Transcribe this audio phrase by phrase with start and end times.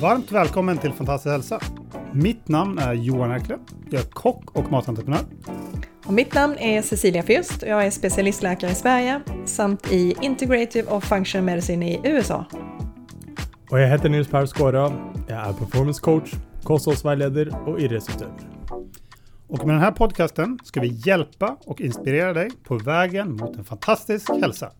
[0.00, 1.56] Varmt velkommen til Fantastisk helse.
[2.14, 3.56] Mitt navn er Johan Erkle.
[3.90, 5.24] Jeg er kokk og matentreprenør.
[6.06, 9.16] Og mitt navn er Cecilia Fjust og jeg er spesialistlege i Sverige
[9.46, 12.44] samt i Integrative og Functional Medicine i USA.
[13.70, 14.86] Og jeg heter Nils Per Skåra.
[15.28, 18.57] Jeg er performance coach, kostholdsveileder og idrettsutøver.
[19.48, 23.64] Och med den här podcasten ska vi hjälpa och inspirera dig på vägen mot en
[23.64, 24.70] fantastisk hälsa.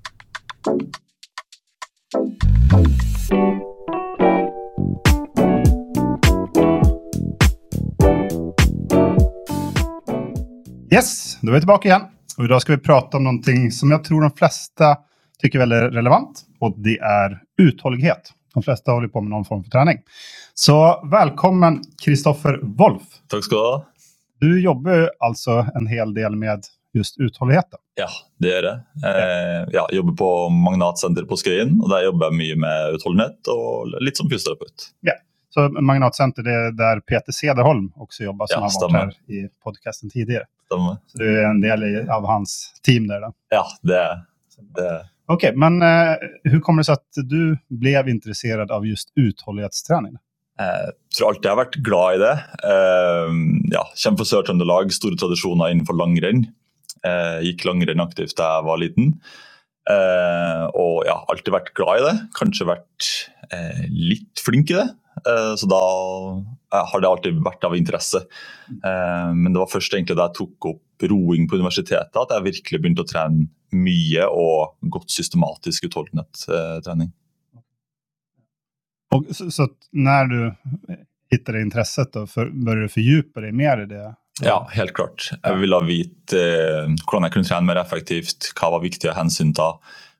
[10.92, 12.02] Yes, då är vi tillbaka igen.
[12.38, 14.96] Och idag ska vi prata om någonting som jag tror de flesta
[15.38, 16.44] tycker är väldigt relevant.
[16.60, 18.32] Och det är uthållighet.
[18.55, 19.98] De flesta håller på med någon form av träning.
[20.55, 23.02] Så välkommen Kristoffer Wolf.
[23.28, 23.86] Takk skal du ha.
[24.41, 27.78] Du jobber altså en hel del med just uthålligheten.
[27.98, 28.09] Ja,
[28.39, 28.80] det gjør jeg.
[29.05, 33.97] Eh, ja, jobber på Magnatsenteret på Skøyen, og der jobber jeg mye med utholdenhet og
[34.05, 34.91] litt som fysioterapeut.
[35.50, 39.45] Så Magnatcenter, det er der Peter Sederholm også jobber, som Ja, har vært her i
[39.64, 40.47] podcasten tidligere.
[40.69, 40.98] Stemmer.
[41.08, 43.33] Så du er en del av hans team der, da?
[43.55, 44.91] Ja, det, er det
[45.28, 46.14] Ok, men eh,
[46.45, 50.14] hur kommer det seg at du ble intresserad av just uthållighetsträning?
[50.59, 52.37] Jeg tror alltid jeg har vært glad i det.
[52.67, 53.34] Eh,
[53.77, 56.48] ja, Kommer fra Sør-Trøndelag, store tradisjoner innenfor langrenn.
[57.06, 59.12] Eh, gikk langrenn aktivt da jeg var liten.
[59.89, 62.17] Eh, og ja, alltid vært glad i det.
[62.36, 63.11] Kanskje vært
[63.55, 64.89] eh, litt flink i det.
[65.27, 65.83] Eh, så da
[66.75, 68.25] eh, har det alltid vært av interesse.
[68.69, 72.48] Eh, men det var først egentlig da jeg tok opp roing på universitetet at jeg
[72.48, 73.47] virkelig begynte å trene
[73.79, 77.12] mye og godt systematisk utholdenhetstrening.
[79.14, 80.55] Och, så, så när du
[82.12, 84.14] då, för, började du fördjupa dig mer i det?
[84.42, 85.31] Ja, helt klart.
[85.42, 89.73] Jeg ville vite eh, hvordan jeg kunne trene mer effektivt, hva var viktig å hensynta.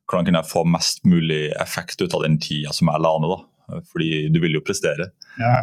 [0.09, 3.31] Hvordan kunne jeg få mest mulig effekt ut av den tida som jeg la ned.
[3.31, 3.39] da.
[3.69, 5.11] Fordi du vil jo prestere.
[5.39, 5.61] Ja.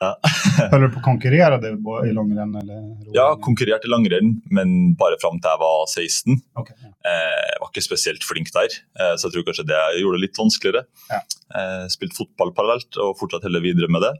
[0.00, 0.10] Ja.
[0.80, 2.52] Du på å konkurrere det i langrenn?
[2.60, 2.82] Eller?
[3.14, 6.36] Jeg konkurrert i langrenn, men bare fram til jeg var 16.
[6.60, 6.90] Okay, ja.
[7.10, 10.24] Eh, Jeg var ikke spesielt flink der, eh, så jeg tror kanskje det gjorde det
[10.26, 10.84] litt vanskeligere.
[11.10, 11.20] Ja.
[11.56, 14.14] Eh, Spilt fotball parallelt og fortsatt heller videre med det.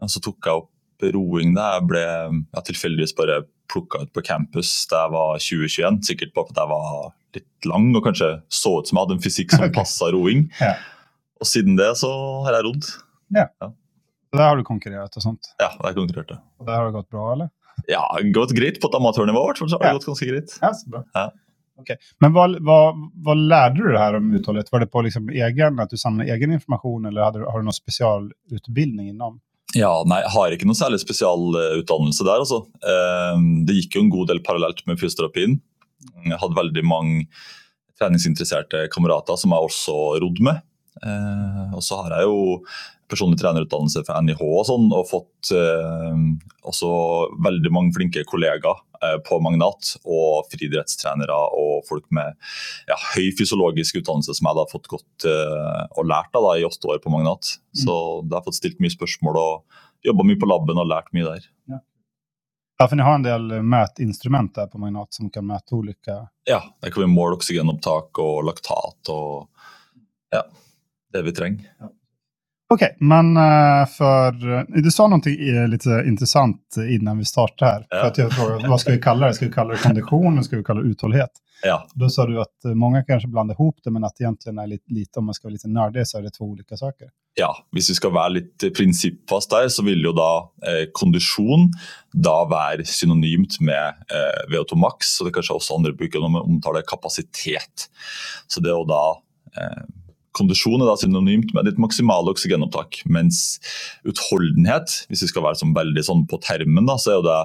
[0.00, 4.24] Og så tok jeg opp roing da jeg ble ja, tilfeldigvis bare plukka ut på
[4.26, 6.00] campus da jeg var 2021.
[6.08, 9.24] Sikkert bare fordi jeg var litt lang og kanskje så ut som jeg hadde en
[9.24, 9.76] fysikk som okay.
[9.76, 10.48] passa roing.
[10.60, 10.74] Ja.
[11.40, 12.10] Og siden det så
[12.44, 12.84] har jeg rodd.
[12.84, 15.48] Så Der har du konkurrert og sånt?
[15.58, 16.36] Ja, der konkurrerte.
[16.60, 17.48] Og der har det gått bra eller?
[17.88, 18.02] Ja,
[18.34, 19.98] gått greit på et amatørnivå, i hvert fall, så har det Ja.
[19.98, 20.58] gått ganske greit.
[20.62, 21.04] Ja, så bra.
[21.14, 21.30] Ja.
[21.80, 21.96] Okay.
[22.20, 22.76] Men hva, hva,
[23.24, 24.68] hva, lærte du det her om utholdet?
[24.70, 27.64] Var det på liksom egen, at du samlet egen informasjon, eller hadde, du- har du
[27.64, 29.40] noen specialutbildning innom?
[29.74, 32.38] Ja, nei, Jeg har ikke noe særlig spesialutdannelse der.
[32.44, 32.66] altså.
[32.84, 35.60] Eh, Det gikk jo en god del parallelt med fysioterapien.
[36.26, 37.26] Jeg hadde veldig mange
[37.98, 40.60] treningsinteresserte kamerater som jeg også rodde med.
[41.06, 42.64] Eh, Og så har jeg jo
[43.10, 46.20] personlig trenerutdannelse fra NIH og sånn, og fått eh,
[46.70, 46.90] også
[47.42, 49.96] veldig mange flinke kollegaer eh, på Magnat.
[50.06, 52.36] Og friidrettstrenere og folk med
[52.90, 56.56] ja, høy fysiologisk utdannelse som jeg da har fått gått eh, og lært av da,
[56.60, 57.56] i åtte år på Magnat.
[57.74, 57.94] Så
[58.26, 61.26] da har jeg fått stilt mye spørsmål og jobba mye på laben og lært mye
[61.32, 61.50] der.
[62.80, 66.14] Ja, for ni har en del mätinstrument på Magnat som kan mäta olika...
[66.48, 69.50] Ja, Der kan vi måle oksygenopptak og laktat og
[70.32, 70.46] ja,
[71.12, 71.66] det vi trenger.
[72.74, 74.58] Ok, men eh, för...
[74.58, 77.86] eh, Du sa någonting litt lite intressant innan vi startade här.
[77.90, 78.00] Ja.
[78.00, 79.34] För att jag frågade, vad ska vi kalla det?
[79.34, 81.30] Ska vi kalla det kondition eller ska vi kalla det uthållighet?
[81.62, 84.84] Ja, Då sa du att många kanske blandar ihop det, men att egentligen är lite,
[84.94, 87.08] lite om man ska vara lite nördig så är det två olika saker.
[87.34, 90.30] ja, Hvis vi skal være litt prinsippfast der, så vil jo da
[90.66, 91.68] eh, kondisjon
[92.12, 95.20] da være synonymt med eh, VO2 max.
[95.20, 97.88] Og det er kanskje også andre bruker når man omtaler kapasitet.
[98.48, 99.02] Så det å da
[99.60, 99.82] eh,
[100.36, 103.02] Kondisjon er da synonymt med ditt maksimale oksygenopptak.
[103.10, 103.58] Mens
[104.06, 107.38] utholdenhet, hvis vi skal være sånn veldig sånn på termen, da, så er jo det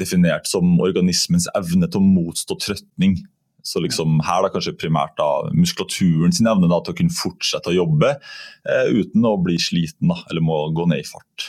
[0.00, 3.18] definert som organismens evne til å motstå trøtning.
[3.66, 7.72] Så liksom her da kanskje primært da muskulaturen sin evne da til å kunne fortsette
[7.72, 11.48] å jobbe eh, uten å bli sliten da, eller må gå ned i fart.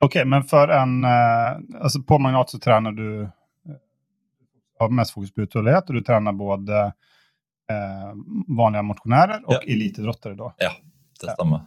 [0.00, 1.02] Ok, men for en...
[1.04, 3.08] Eh, altså på Magnat så trener du...
[3.26, 3.78] eh,
[4.80, 6.96] Har mest fokus på utholdenhet, og du trener både eh,
[8.56, 9.60] vanliga motionärer och Ja.
[9.74, 10.54] elitidrottare då.
[10.58, 11.66] Det Ja.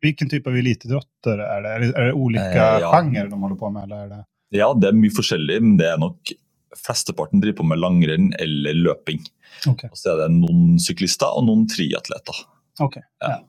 [0.00, 1.68] Hvilken type av elitidrottare er det?
[1.68, 3.02] Er det, ulike det olika Eh, ja.
[3.30, 3.82] de holder på med?
[3.82, 4.24] Eller er det...
[4.50, 6.32] Ja, det er mye forskjellig, men det er nok
[6.76, 9.20] flesteparten driver på med langrenn eller løping.
[9.68, 9.90] Okay.
[9.90, 12.44] Og så er det noen syklister og noen triatleter.
[12.80, 13.02] Okay.
[13.20, 13.28] Ja.
[13.28, 13.40] Ja.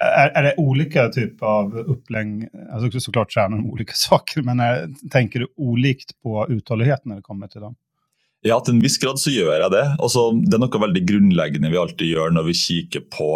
[0.00, 4.60] Er, er det ulike typer av opplegg altså Så klart trener de ulike saker, men
[4.64, 7.76] er, tenker du ulikt på utholdenheten når det kommer til dem?
[8.46, 9.86] Ja, til en viss grad så gjør jeg det.
[10.00, 13.32] Også, det er noe veldig grunnleggende vi alltid gjør når vi kikker på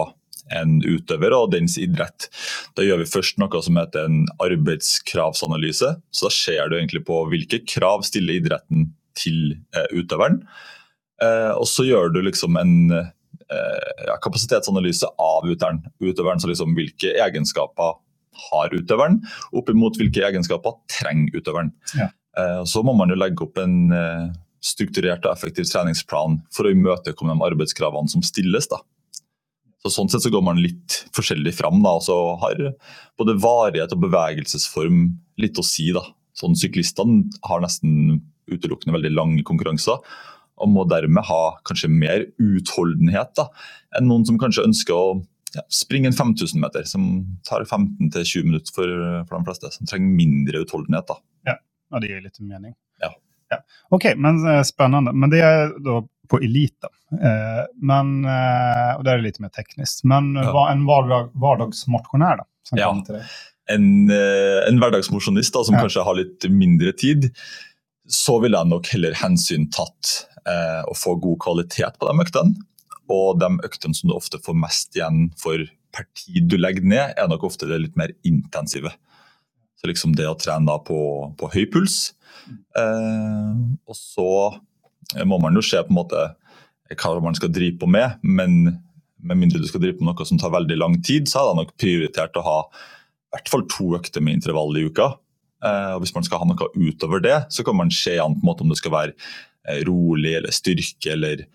[0.53, 2.29] en utøver og dens idrett.
[2.77, 5.95] Da gjør vi først noe som heter en arbeidskravsanalyse.
[6.13, 10.41] Så da ser du egentlig på hvilke krav stiller idretten til eh, utøveren.
[11.23, 15.85] Eh, og så gjør du liksom en eh, ja, kapasitetsanalyse av utøveren.
[16.03, 18.01] utøveren så liksom hvilke egenskaper
[18.51, 19.21] har utøveren,
[19.55, 21.71] opp imot hvilke egenskaper trenger utøveren.
[21.95, 22.11] Ja.
[22.41, 23.93] Eh, så må man jo legge opp en
[24.65, 28.69] strukturert og effektiv treningsplan for å imøtekomme de arbeidskravene som stilles.
[28.71, 28.81] da.
[29.85, 31.83] Så Sånn sett så går man litt forskjellig fram.
[31.83, 32.73] da, og så har
[33.21, 35.93] både varighet og bevegelsesform litt å si.
[35.93, 36.03] da.
[36.35, 40.01] Sånn Syklistene har nesten utelukkende veldig lange konkurranser,
[40.57, 43.49] og må dermed ha kanskje mer utholdenhet da,
[43.99, 45.23] enn noen som kanskje ønsker å
[45.55, 48.89] ja, springe en 5000 meter, som tar 15-20 minutter for,
[49.29, 49.71] for de fleste.
[49.77, 51.07] Som trenger mindre utholdenhet.
[51.11, 51.19] da.
[51.93, 52.75] Ja, det gir litt mening.
[53.51, 53.57] Ja.
[53.59, 53.63] ja.
[53.91, 55.13] Ok, men eh, spennende.
[55.15, 56.01] Men det er da
[56.31, 56.89] på elite.
[57.13, 60.05] Eh, men, eh, og det er litt mer teknisk.
[60.09, 60.53] Men Ja.
[60.73, 62.45] en hverdag, hverdagsmosjonær, da?
[62.65, 62.93] Som Ja.
[63.07, 63.25] deg?
[63.71, 65.83] en, en hverdagsmosjonist da, som Ja.
[65.85, 67.31] kanskje har litt mindre tid,
[68.09, 72.55] så ville jeg nok heller hensyntatt eh, å få god kvalitet på de øktene.
[73.09, 75.59] Og de øktene som du ofte får mest igjen for
[75.95, 78.93] per tid du legger ned, er nok ofte det litt mer intensive.
[79.81, 80.99] Så liksom det å trene da på,
[81.39, 82.15] på høy puls.
[82.79, 83.53] Eh,
[83.85, 84.31] og så
[85.27, 86.25] må man jo se på en måte
[86.95, 88.77] hva man skal drive på med, men
[89.25, 91.61] med mindre du skal drive på noe som tar veldig lang tid, så hadde jeg
[91.63, 95.15] nok prioritert å ha i hvert fall to økter med intervall i uka.
[95.65, 98.45] Eh, og Hvis man skal ha noe utover det, så kan man se an på
[98.45, 101.47] en måte om det skal være eh, rolig eller styrke eller,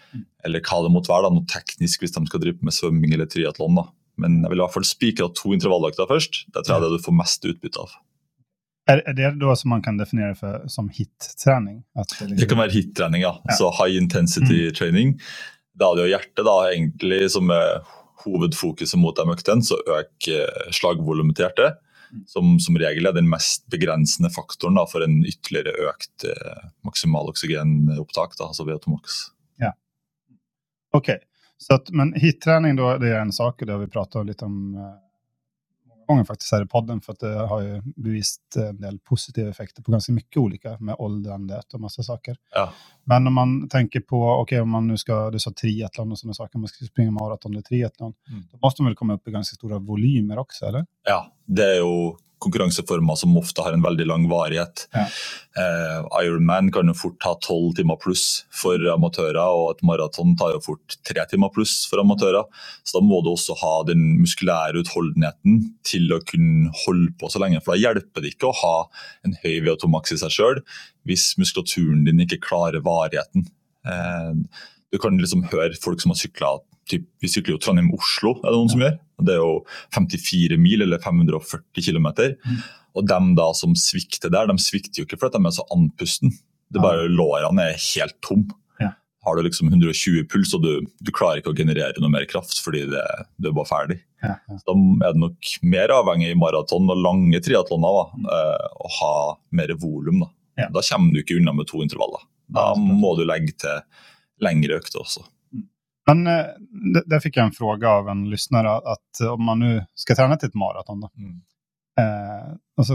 [0.45, 1.30] eller hva det måtte være.
[1.30, 3.80] Da, noe teknisk hvis de skal drive med svømming eller triatlon.
[4.19, 6.44] Men jeg vil i hvert fall spikre to intervalløkter først.
[6.50, 7.95] Det tror jeg det du får mest utbytte av.
[8.89, 11.83] Er, er det da som man kan definere for, som hit-trening?
[11.94, 13.36] Det liksom- Det kan være hit-trening, ja.
[13.45, 13.56] Ja.
[13.56, 15.19] Så high intensity training.
[15.77, 17.83] Da er det jo hjertet da, egentlig som er
[18.25, 21.77] hovedfokuset mot de øktene, så øker eh, slagvolumet til hjertet.
[22.25, 27.30] Som, som regel er den mest begrensende faktoren da, for en ytterligere økt eh, maksimal
[27.30, 29.19] oksygenopptak, da, altså VO2max.
[29.62, 29.74] Ja.
[30.97, 31.12] Ok,
[31.57, 34.75] så att, men hit-trening då, det er en sak det har vi pratet litt om
[34.75, 34.95] eh,
[36.10, 39.50] många gånger faktiskt här i podden för att det har ju bevist en del positiva
[39.50, 42.38] effekter på ganska mycket olika med åldrandet och massa saker.
[42.56, 42.74] Ja.
[43.04, 46.34] Men om man tänker på, okej om man nu ska, du sa triathlon och sådana
[46.34, 48.44] saker, om man ska springa maraton eller triathlon, Mm.
[48.52, 50.86] då måste man väl komma upp i ganska stora volymer också, eller?
[51.04, 54.86] Ja, det er jo konkurranseformer som ofte har en veldig lang varighet.
[54.96, 55.06] Ja.
[55.60, 60.54] Eh, Ironman kan jo fort ha tolv timer pluss for amatører, og et maraton tar
[60.56, 62.48] jo fort tre timer pluss for amatører.
[62.88, 67.44] Så da må du også ha den muskulære utholdenheten til å kunne holde på så
[67.44, 67.62] lenge.
[67.66, 68.75] For da hjelper det ikke å ha
[69.28, 70.63] en høy VO2max i seg sjøl
[71.10, 73.50] hvis muskulaturen din ikke klarer varigheten.
[73.84, 76.56] Eh, du kan liksom høre folk som har sykla
[76.89, 79.00] typ, Vi sykler jo Trondheim-Oslo, er det noen som gjør?
[79.25, 79.56] Det er jo
[79.95, 82.07] 54 mil, eller 540 km.
[82.97, 86.33] Og dem da som svikter der, de svikter jo ikke fordi de er så andpusten.
[86.69, 88.45] Det er bare Lårene er helt tom.
[88.81, 88.94] Ja.
[89.25, 92.62] Har du liksom 120 puls, og du, du klarer ikke å generere noe mer kraft
[92.63, 93.06] fordi det,
[93.41, 94.00] du er bare ferdig.
[94.24, 94.59] Ja, ja.
[94.68, 94.75] Da
[95.07, 99.13] er det nok mer avhengig i maraton og lange triatloner da, uh, å ha
[99.56, 100.25] mer volum.
[100.25, 100.31] Da.
[100.59, 100.69] Ja.
[100.75, 102.25] da kommer du ikke unna med to intervaller.
[102.50, 103.84] Da Ja, må du legge til
[104.43, 105.24] lengre økter også.
[106.13, 106.46] Men eh,
[107.06, 110.48] där fick jag en fråga av en lyssnare att om man nu ska träna till
[110.50, 111.42] ett maraton då, Mm.
[112.00, 112.94] Eh, alltså,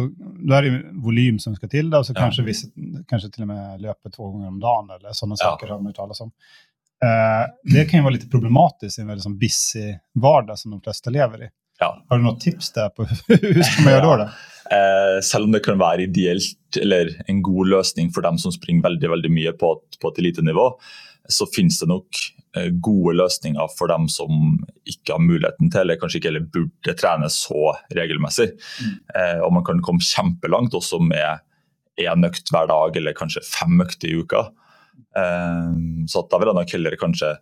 [0.49, 2.21] då är det ju volym som ska till det och så Ja.
[2.21, 2.69] kanske, vissa,
[3.09, 5.45] kanske till och med löper två gånger om dagen eller sådana Ja.
[5.51, 6.31] saker har man ju talas om.
[7.05, 10.81] Eh, det kan ju vara lite problematiskt i en väldigt som busy vardag som de
[10.81, 11.49] flesta lever i.
[11.79, 12.05] Ja.
[12.09, 14.25] Har du noen tips der på hur ska man gjør det?
[14.25, 14.29] då?
[14.65, 18.83] Eh, selv om det kan være ideelt eller en god løsning for dem som springer
[18.83, 20.65] veldig veldig mye på et, på et elitenivå,
[21.31, 22.21] så finnes det nok
[22.57, 26.97] eh, gode løsninger for dem som ikke har muligheten til, eller kanskje ikke eller burde
[27.01, 28.51] trene så regelmessig.
[28.85, 28.95] Mm.
[29.47, 31.45] og man kan komme kjempelangt også med
[32.01, 34.47] én økt hver dag, eller kanskje fem økter i uka.
[35.19, 35.75] Eh,
[36.11, 37.35] så da vil jeg nok heller kanskje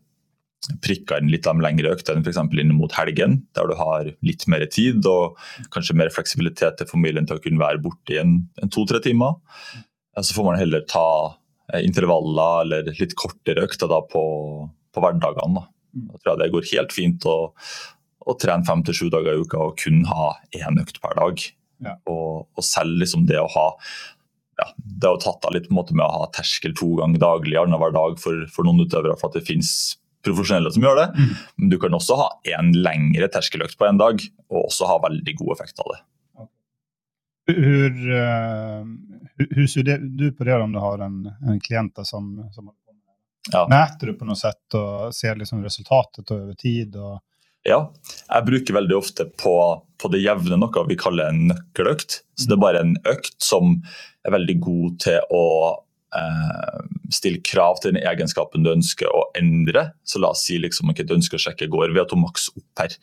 [0.84, 2.38] prikka inn litt av de lengre øktene, f.eks.
[2.62, 5.38] inn mot helgen, der du har litt mer tid og
[5.74, 9.40] kanskje mer fleksibilitet til familien til å kunne være borte i en, en to-tre timer.
[10.16, 11.38] Eh, Så får man heller ta eh,
[11.80, 14.22] intervaller eller litt kortere økter da på,
[14.92, 15.62] på hverdagene.
[15.62, 15.66] Da.
[16.12, 17.36] Jeg tror jeg det går helt fint å,
[18.26, 21.44] å trene fem til sju dager i uka og kun ha én økt per dag.
[21.82, 21.96] Ja.
[22.10, 23.64] Og, og selv liksom det å ha
[24.60, 27.58] ja, Det er jo tatt av litt måte med å ha terskel to ganger daglig
[27.58, 29.72] annenhver dag for, for noen utøvere, for at det finnes
[30.22, 31.08] profesjonelle som gjør det.
[31.16, 31.34] Mm.
[31.58, 35.34] Men du kan også ha en lengre terskeløkt på en dag, og også ha veldig
[35.40, 36.00] god effekt av det.
[37.50, 38.84] Hvor, eh,
[39.38, 42.72] hur, ser du på det om du har en, en klient som, som
[43.52, 43.66] Ja.
[43.70, 46.96] Mäter du på noe sett og ser liksom resultatet over tid?
[46.96, 47.18] Og,
[47.66, 47.92] Ja,
[48.28, 49.54] jeg bruker veldig ofte på,
[49.98, 52.20] på det jevne noe vi kaller en nøkkeløkt.
[52.38, 53.80] Så det er bare en økt som
[54.26, 55.44] er veldig god til å
[56.16, 56.78] eh,
[57.14, 59.88] stille krav til den egenskapen du ønsker å endre.
[60.04, 62.96] Så la oss si liksom, okay, du ønsker å sjekke går VO2 maks opp her.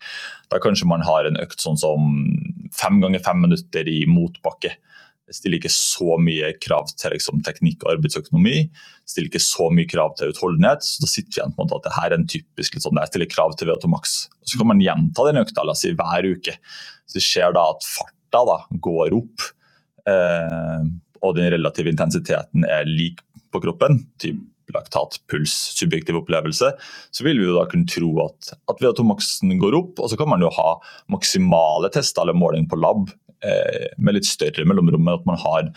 [0.52, 2.14] Da kanskje man har en økt sånn som
[2.76, 4.76] fem ganger fem minutter i motbakke.
[5.36, 8.64] Stiller ikke så mye krav til liksom, teknikk og arbeidsøkonomi.
[9.10, 10.86] Stiller ikke så mye krav til utholdenhet.
[10.86, 12.86] Så da sitter vi igjen på en måte at det her er en typisk litt
[12.86, 14.16] sånn, jeg stiller krav til VO2 maks.
[14.46, 16.58] Så kan man gjenta den økta la hver uke.
[17.10, 18.60] Så det skjer da at farta da,
[18.90, 19.50] går opp,
[20.10, 20.86] eh,
[21.26, 24.04] og den relative intensiteten er lik på kroppen.
[24.22, 24.40] typ
[24.74, 26.72] laktat, puls, subjektiv opplevelse,
[27.12, 29.98] så vil vi jo da kunne tro at, at VO2 maksen går opp.
[29.98, 30.76] Og så kan man jo ha
[31.12, 33.10] maksimale tester eller måling på lab
[33.98, 35.70] med litt større mellomrom, men at man har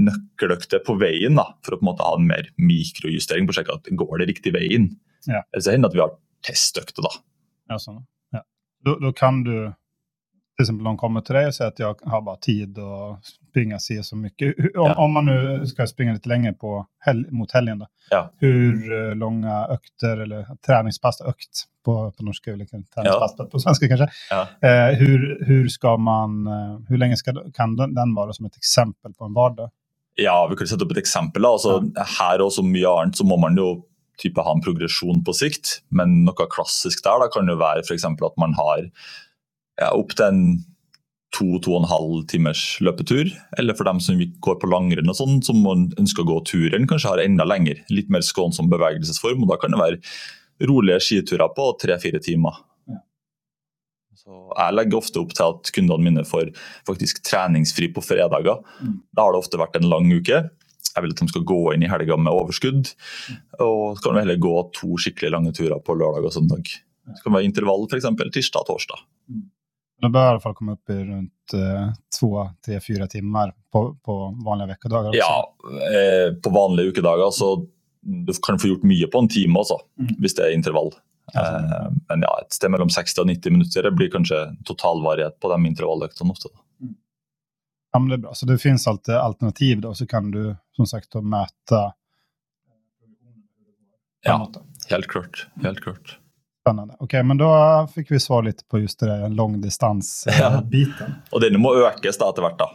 [0.00, 3.58] nøkkeløkter på veien da, for å på en måte ha en mer mikrojustering på å
[3.58, 4.88] sjekke at går det riktig veien.
[5.28, 5.42] Ja.
[5.58, 6.14] Så hender at vi har
[6.46, 7.04] testøkter.
[7.04, 7.12] da.
[7.74, 8.02] ja, sånn.
[8.34, 8.42] ja.
[8.86, 9.54] Da, da kan du,
[10.64, 13.78] till exempel de kommer till dig och säger att jag har bara tid att springa
[13.78, 14.54] si så mycket.
[14.58, 14.94] Om, Ja.
[14.94, 18.30] om man nu ska springa lite längre på hel, mot helgen, då, Ja.
[18.38, 24.08] hur eh, långa ökter eller träningspass, ökt på, på norska, träningspass på svenska kanske.
[24.30, 24.68] Ja.
[24.68, 28.56] Eh, hur, hur ska man, eh, hur länge ska, kan den, den vara som ett
[28.56, 29.70] exempel på en vardag?
[30.14, 31.42] Ja, vi kan sette opp et eksempel.
[31.42, 31.56] da.
[31.64, 32.04] ja.
[32.20, 33.82] Her og så mye annet så må man jo
[34.22, 35.78] type ha en progresjon på sikt.
[35.90, 38.04] Men noe klassisk der da, kan jo være f.eks.
[38.04, 38.84] at man har
[39.82, 40.44] ja, opptil en
[41.32, 43.30] to-to og en halv timers løpetur.
[43.58, 47.14] Eller for dem som går på langrenn og sånn, som ønsker å gå turen, kanskje
[47.14, 47.80] har enda lenger.
[47.92, 49.44] Litt mer skånsom bevegelsesform.
[49.44, 52.60] og Da kan det være rolige skiturer på tre-fire timer.
[54.22, 56.52] Så Jeg legger ofte opp til at kundene mine får
[56.86, 58.60] faktisk treningsfri på fredager.
[58.78, 59.00] Mm.
[59.16, 60.44] Da har det ofte vært en lang uke.
[60.92, 62.92] Jeg vil at de skal gå inn i helga med overskudd.
[63.58, 66.68] Og så kan vi heller gå to skikkelig lange turer på lørdag og søndag.
[67.08, 68.06] Det kan være intervall f.eks.
[68.36, 69.02] tirsdag og torsdag.
[70.02, 73.94] Då bör i alla fall komma upp i runt eh, två, tre, fyra timmar på,
[74.04, 75.08] på vanliga veckodagar.
[75.08, 75.18] Också.
[75.18, 77.66] Ja, eh, på vanlige ukedager så
[78.00, 80.14] du kan få gjort mye på en time også, Mm.
[80.18, 80.90] hvis det er intervall.
[81.34, 85.48] Eh, men ja, et sted mellom 60 og 90 minutter det blir kanskje totalvarighet på
[85.52, 86.48] de intervalløktene ofte.
[86.50, 86.88] da.
[87.92, 88.34] Ja, men det er bra.
[88.34, 91.22] Så det finnes alltid alternativ da, så kan du som sagt møte?
[91.22, 91.94] mäta.
[94.24, 94.48] Ja.
[94.90, 95.46] Helt klart.
[95.62, 96.18] helt klart.
[96.62, 96.94] Spännande.
[96.98, 99.28] Okej, men då fick vi svar lite på just det där Ja.
[99.28, 101.14] långdistansbiten.
[101.32, 102.68] Og denne må økes da etter hvert, da,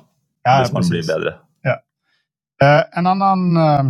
[0.44, 1.14] Ja, hvis man blir precis.
[1.16, 1.34] bedre.
[2.62, 3.84] Eh, en annan eh,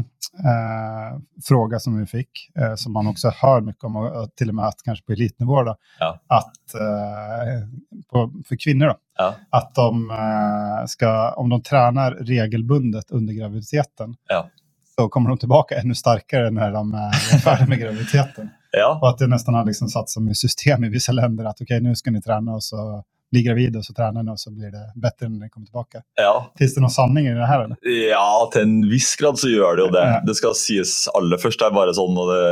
[1.47, 4.55] fråga som vi fick, eh, som man också hör mycket om, och til till och
[4.55, 6.19] med att kanske på elitnivå, då, Ja.
[6.27, 7.67] att, eh,
[8.11, 9.35] på, för kvinnor, då, Ja.
[9.49, 14.49] att de eh, ska, om de tränar regelbundet under graviditeten, Ja.
[14.95, 18.49] så kommer de tillbaka ännu starkare när de är färdiga med graviditeten.
[18.71, 21.61] Ja, Och att det nästan har liksom satt som ett system i vissa länder att
[21.61, 24.51] okej, nu ska ni träna och så bli gravida och så tränar ni och så
[24.51, 26.01] blir det bättre när ni kommer tillbaka.
[26.15, 26.53] ja.
[26.57, 27.63] Finns det någon sanning i det här?
[27.63, 27.77] Eller?
[28.09, 30.05] Ja, til en viss grad så gjør det jo det.
[30.27, 31.59] Det skal sies aller først.
[31.59, 32.45] Det er bare sånn og det,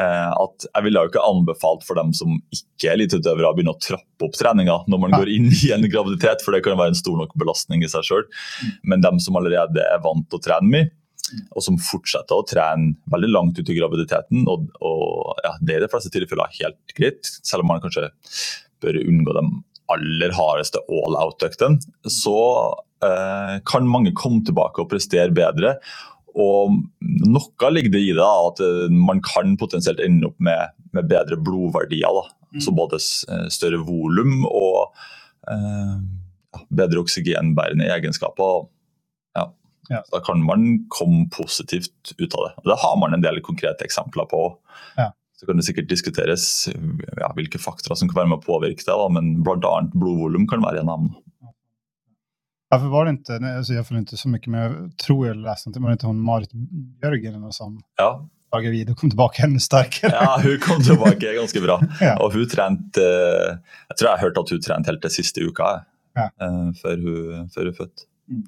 [0.00, 3.74] eh, at Jeg ville jo ikke anbefalt for dem som ikke er eliteutøvere å begynne
[3.76, 5.18] å trappe opp treninga når man Ja.
[5.20, 8.02] går inn i en graviditet, for det kan være en stor nok belastning i seg
[8.08, 8.24] sjøl.
[8.84, 10.90] Men dem som allerede er vant til å trene mye,
[11.54, 15.82] og som fortsetter å trene veldig langt ut i graviditeten, og, og ja, det er
[15.82, 18.10] i de fleste tilfeller helt greit, selv om man kanskje
[18.82, 19.46] bør unngå de
[19.92, 21.80] aller hardeste all out-øktene,
[22.12, 22.38] så
[23.04, 25.78] eh, kan mange komme tilbake og prestere bedre.
[26.38, 31.08] Og noe ligger det i det, at eh, man kan potensielt ende opp med, med
[31.10, 32.28] bedre blodverdier.
[32.52, 32.60] Mm.
[32.64, 34.92] Så både eh, større volum og
[35.50, 35.96] eh,
[36.68, 38.68] bedre oksygenbærende egenskaper.
[39.88, 39.96] Ja.
[39.96, 40.02] Ja.
[40.12, 42.52] Da kan man komme positivt ut av det.
[42.60, 44.42] Og det har man en del konkrete eksempler på.
[44.96, 45.12] Ja.
[45.40, 46.68] Så kan det sikkert diskuteres
[47.16, 49.74] ja, hvilke faktorer som kan være med å påvirke det, da, men bl.a.
[49.94, 51.12] blodvolum kan være en av dem.
[52.72, 55.36] for var det inte, nej, alltså jag följer inte så mycket, men jag tror jag
[55.36, 59.42] läste inte, var det inte hon Marit Bjørgen som Ja, var gravid och kom tilbake
[59.42, 60.10] enda sterkere?
[60.12, 61.80] ja hun kom tilbake ganske bra.
[62.00, 62.16] Ja.
[62.20, 65.70] Og hun trente Jeg tror jeg har hørt at hun trente helt til siste uka
[66.16, 66.28] Ja.
[66.42, 68.04] eh, før, hun, før hun fødte.
[68.28, 68.42] Ja,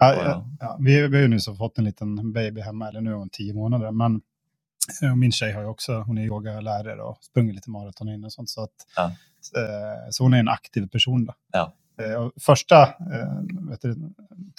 [0.00, 0.14] Ja.
[0.24, 0.76] ja, ja.
[0.80, 3.54] Vi, vi har ju nyss fått en liten baby hemma, eller nu är hon tio
[3.54, 4.20] månader, men
[5.02, 8.32] eh, min tjej har ju också, hon är yogalärare och sprungit lite maraton innan och
[8.32, 9.04] sånt, så, att, Ja.
[9.56, 11.24] eh, så hon är en aktiv person.
[11.24, 11.34] Då.
[12.00, 13.94] Eh, första eh, vet du,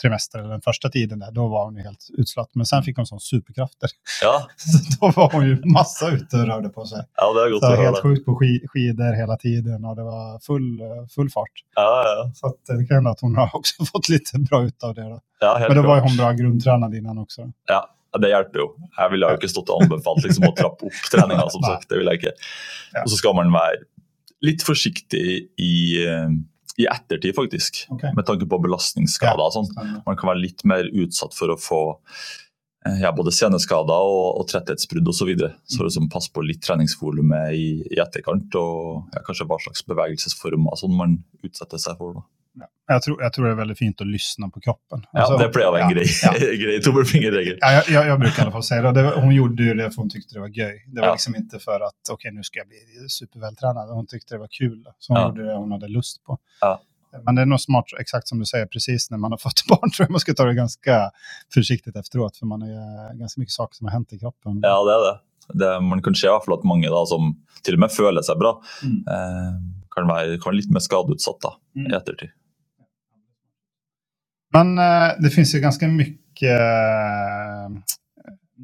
[0.01, 2.55] trimester, eller den första tiden där, då var hon ju helt utslått.
[2.55, 3.89] Men sen fick hon sån superkrafter.
[4.21, 7.03] Ja, Så då var hon ju massa ute och rörde på sig.
[7.15, 10.39] ja det er godt Så helt sjukt på sk skidor hela tiden och det var
[10.39, 11.55] full, eh, full fart.
[11.75, 14.83] Ja, ja, Så att det kan hända att hon har också fått lite bra ut
[14.83, 15.01] av det.
[15.09, 15.19] Då.
[15.39, 17.51] ja, Men då var ju hon bra grundtränad innan också.
[17.67, 18.67] Ja, det hjelper jo.
[18.97, 21.87] Jeg ville jo ikke stått og anbefalt liksom, å trappe opp treninga, som sagt.
[21.89, 22.33] Det ville jeg ikke.
[23.03, 23.85] Og så skal man være
[24.43, 25.27] litt forsiktig
[25.61, 25.75] i,
[26.07, 26.27] eh,
[26.77, 27.85] i ettertid, faktisk.
[27.97, 28.13] Okay.
[28.15, 30.01] Med tanke på belastningsskader og sånn.
[30.05, 31.81] Man kan være litt mer utsatt for å få
[32.87, 35.21] eh, ja, både seneskader og, og tretthetsbrudd osv.
[35.21, 35.53] Så, videre.
[35.69, 40.79] så liksom pass på litt treningsvolumet i, i etterkant, og ja, kanskje hva slags bevegelsesformer
[40.79, 42.19] sånn man utsetter seg for.
[42.19, 42.27] Da.
[42.87, 45.05] Jag, tror, jag tror det är väldigt fint att lyssna på kroppen.
[45.11, 46.31] Ja, det pleier å være en ja, grei, ja.
[46.65, 47.57] grei tommelfingerregel.
[47.61, 49.01] Ja, jag, jag, brukar i alla fall säga det.
[49.01, 49.11] det.
[49.21, 50.83] Hon gjorde ju det för hon tyckte det var göj.
[50.87, 51.13] Det var Ja.
[51.13, 52.77] liksom inte för att okej nu ska jag bli
[53.09, 53.89] supervältränad.
[53.89, 54.83] Hon tyckte det var kul.
[54.99, 55.27] Så hon Ja.
[55.27, 56.37] gjorde det hon hade lust på.
[56.61, 56.81] Ja.
[57.25, 59.91] Men det är nog smart, exakt som du säger, precis när man har fått barn
[59.91, 61.11] tror jag man ska ta det ganska
[61.53, 62.37] försiktigt efteråt.
[62.37, 64.59] För man har ganska mycket saker som har hänt i kroppen.
[64.63, 65.19] Ja, det er det.
[65.59, 69.03] det man kan se at mange da, som til og med føler seg bra, Mm.
[69.07, 69.53] eh,
[69.95, 71.43] kan være, kan være litt mer skadeutsatt
[71.75, 71.87] Mm.
[71.91, 72.29] i ettertid.
[74.53, 77.69] Men eh, det finns ju ganska mycket eh,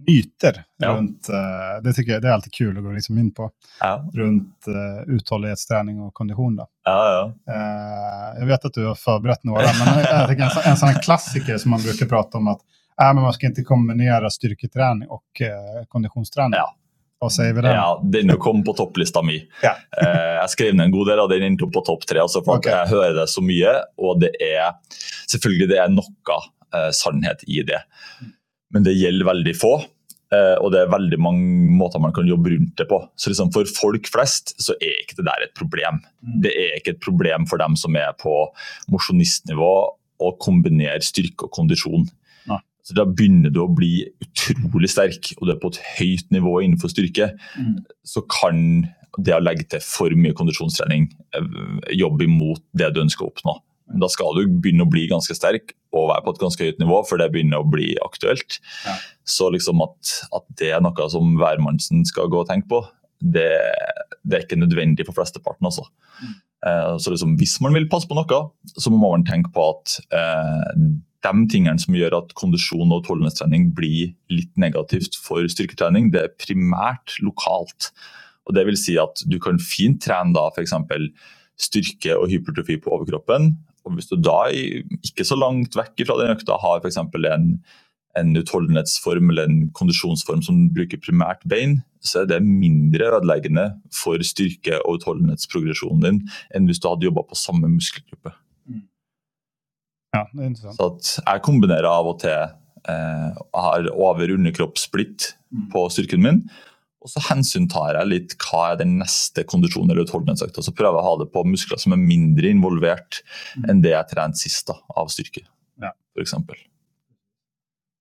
[0.07, 0.87] myter Ja.
[0.89, 4.09] rundt eh, det tycker jag det är alltid kul att gå liksom in på, Ja,
[4.13, 4.65] Rundt
[5.07, 6.57] uthållighetsträning och kondition.
[6.83, 7.53] Ja, ja.
[8.39, 11.57] Jag vet att du har förberett några, men jag tycker en, sån- en sån klassiker
[11.57, 12.59] som man brukar prata om att
[13.01, 15.23] äh, men man ska inte kombinera styrketräning och
[15.87, 16.53] konditionsträning.
[16.53, 16.75] Ja.
[17.19, 17.71] Vad save den?
[17.73, 19.39] ja den kom på topplista mi.
[19.63, 19.75] Ja.
[19.97, 22.21] Eh, jeg skrev ned en god del, og den endte opp på topp tre.
[22.21, 22.75] Altså, for okay.
[22.75, 24.75] Jeg hører det så mye, og det er
[25.25, 27.79] selvfølgelig det er noe eh, sannhet i det.
[28.75, 29.71] Men det gjelder veldig få.
[30.35, 32.99] eh, og det er veldig mange måter man kan jobbe rundt det på.
[33.17, 36.03] Så liksom For folk flest så er ikke det der et problem.
[36.21, 36.37] Mm.
[36.45, 38.35] Det er ikke et problem for dem som er på
[38.93, 39.73] mosjonistnivå
[40.17, 42.05] å kombinere styrke og kondisjon.
[42.87, 46.61] Så Da begynner du å bli utrolig sterk, og du er på et høyt nivå
[46.63, 47.33] innenfor styrke.
[47.59, 47.81] Mm.
[48.07, 48.61] Så kan
[49.19, 51.57] det å legge til for mye kondisjonstrening eh,
[51.97, 53.57] jobbe imot det du ønsker å oppnå.
[53.99, 57.01] Da skal du begynne å bli ganske sterk og være på et ganske høyt nivå,
[57.07, 58.59] for det begynner å bli aktuelt.
[58.85, 58.95] Ja.
[59.27, 62.81] Så liksom at, at det er noe som hvermannsen skal gå og tenke på,
[63.19, 63.49] det,
[64.27, 65.67] det er ikke nødvendig for flesteparten.
[65.69, 65.87] Altså.
[66.21, 66.35] Mm.
[67.01, 68.41] så liksom, hvis man vil passe på noe,
[68.75, 70.85] så må man tenke på at eh,
[71.25, 76.35] de tingene som gjør at kondisjon og utholdenhetstrening blir litt negativt for styrketrening, det er
[76.39, 77.91] primært lokalt.
[78.47, 80.75] Og det vil si at du kan fint trene da f.eks.
[81.57, 83.55] styrke og hypertrofi på overkroppen.
[83.87, 87.01] Og hvis du da ikke så langt vekk fra den økta har f.eks.
[87.01, 87.51] en
[88.17, 94.21] en utholdenhetsform eller en kondisjonsform som bruker primært bein, så er det mindre ødeleggende for
[94.25, 96.19] styrke- og utholdenhetsprogresjonen din
[96.55, 98.33] enn hvis du hadde jobba på samme muskelgruppe.
[100.15, 100.77] Ja, det er interessant.
[100.77, 102.31] Så at jeg kombinerer av og til
[102.87, 105.69] eh, har over-underkroppssplitt Mm.
[105.71, 106.39] på styrken min.
[107.01, 110.59] Og så hensyntar jeg litt hva er den neste kondisjonen eller utholdenhetsøkta.
[110.65, 113.21] Så prøver jeg å ha det på muskler som er mindre involvert
[113.55, 113.69] Mm.
[113.69, 115.45] enn det jeg trente sist da, av styrke.
[115.81, 115.91] Ja.
[116.13, 116.55] For eksempel.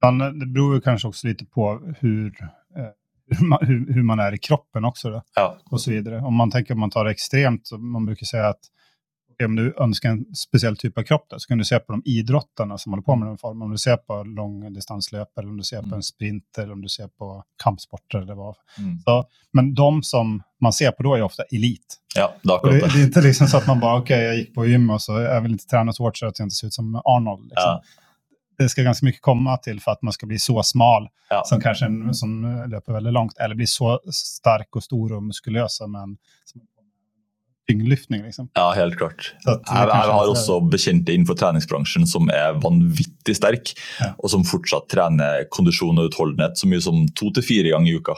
[0.03, 2.42] Men det beror jo kanskje også litt på hvor
[2.77, 2.90] eh,
[3.31, 5.11] hur, man, hur, hur man är i kroppen också.
[5.11, 5.59] Då, Ja.
[5.71, 6.21] och så vidare.
[6.21, 8.76] Om man tänker om man tar det extremt, så man brukar säga att okej,
[9.44, 12.11] om du ønsker en speciell typ av kropp da, så kan du se på de
[12.18, 13.62] idrettene som håller på med den formen.
[13.66, 15.94] Om du ser på langdistanseløp, eller om du ser på Mm.
[15.99, 18.55] en sprinter, eller om du ser på kampsporter eller hva.
[18.79, 18.99] Mm.
[19.05, 21.99] Så, men de som man ser på da, er ofte elit.
[22.16, 22.85] Ja, det det, det.
[22.94, 25.42] er ikke liksom så at man bare ok, jeg gikk på gym og så jeg
[25.44, 27.42] vil ikke trene så hardt så at jeg ikke ser ut som Arnold.
[27.51, 27.77] Liksom.
[27.77, 28.03] Ja.
[28.59, 31.42] Det skal ganske mye komme til for at man skal bli så smal Ja.
[31.44, 32.31] som kanskje en som
[32.70, 36.62] løper veldig langt, eller bli så stark og stor og muskuløs som en som
[37.68, 38.22] tyngdlyftning.
[38.22, 38.48] Liksom.
[38.55, 39.33] Ja, helt klart.
[39.44, 44.12] Jeg, jeg har også bekjente innenfor treningsbransjen som er vanvittig sterk, Ja.
[44.18, 47.98] og som fortsatt trener kondisjon og utholdenhet så mye som to til fire ganger i
[47.98, 48.14] uka.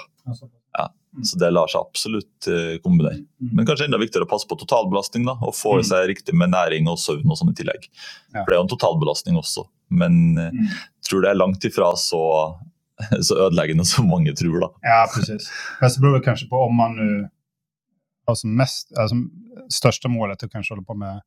[1.25, 3.17] Så det lar seg absolutt eh, kombinere.
[3.43, 3.49] Mm.
[3.57, 5.87] Men kanskje enda viktigere å passe på totalbelastning da, og få i Mm.
[5.89, 7.89] seg riktig med næring og søvn og sånn i tillegg.
[8.37, 10.69] For det er jo en totalbelastning også, men eh, Mm.
[10.69, 12.21] jeg tror det er langt ifra så,
[13.27, 14.61] så ødeleggende som mange tror.
[14.61, 14.69] da.
[14.85, 15.49] Ja, precis.
[15.81, 17.29] Jeg så beror det kanskje på om man nu
[18.35, 19.17] som mest, alltså,
[19.73, 21.23] största målet att kanske hålla på med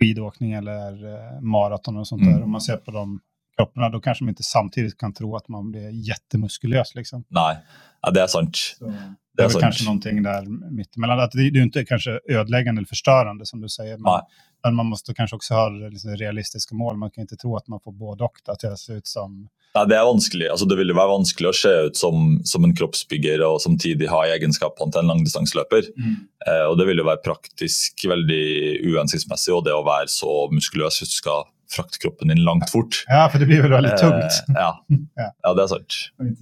[0.00, 2.34] skidåkning eller eh, maraton och sånt Mm.
[2.34, 2.42] där.
[2.42, 3.20] Om man ser på de
[3.62, 6.94] kropparna, då kanske man inte samtidigt kan tro att man blir jättemuskulös.
[6.94, 7.24] Liksom.
[7.28, 7.54] Nei,
[8.02, 8.56] ja, det er sant.
[8.78, 8.92] Så Det
[9.36, 9.62] det är är sant.
[9.62, 11.20] kanske någonting där mittemellan.
[11.20, 13.98] Att det, det är ju inte kanske ödeläggande eller förstörande som du säger.
[13.98, 14.20] Men,
[14.64, 16.96] men man måste kanske också ha liksom realistiska mål.
[16.96, 18.36] Man kan inte tro att man får både och.
[18.46, 20.48] Att jag ser ut som Nei, Det er vanskelig.
[20.52, 24.10] Altså, det vil jo være vanskelig å se ut som, som en kroppsbygger og samtidig
[24.12, 25.88] ha egenskapene til en langdistanseløper.
[25.96, 26.18] Mm.
[26.46, 28.44] Eh, og det vil jo være praktisk veldig
[28.84, 33.02] uhensiktsmessig, og det å være så muskuløs hvis du skal frakte kroppen din langt fort.
[33.08, 34.42] Ja, for det blir vel veldig tungt.
[34.48, 34.72] Eh, ja.
[35.22, 35.28] Ja.
[35.42, 35.98] ja, det er sant.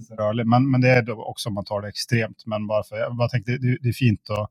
[0.07, 0.31] så.
[0.45, 2.45] Men, men det er også också om man tar det ekstremt.
[2.45, 4.45] Men bare for, jeg bare tänkte, det, det er fint å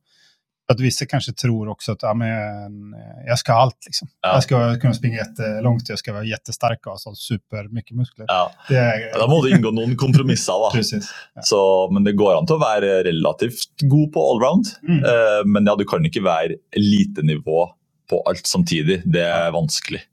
[0.71, 2.93] at visse kanskje tror også at ja, men,
[3.27, 4.09] jeg skal ska ha alt, Liksom.
[4.23, 4.35] Ja.
[4.35, 5.25] Jag ska kunna springa
[5.64, 8.27] langt, jeg skal være jättestark og ha supermye supermycket muskler.
[8.29, 8.53] Ja.
[8.69, 11.43] Det är, Da må du inngå noen kompromisser, da.
[11.51, 14.71] Så, men det går an til å være relativt god på allround.
[14.87, 15.03] Mm.
[15.03, 17.66] Eh, men ja, du kan ikke være elitenivå
[18.11, 19.03] på alt samtidig.
[19.05, 20.05] Det er vanskelig.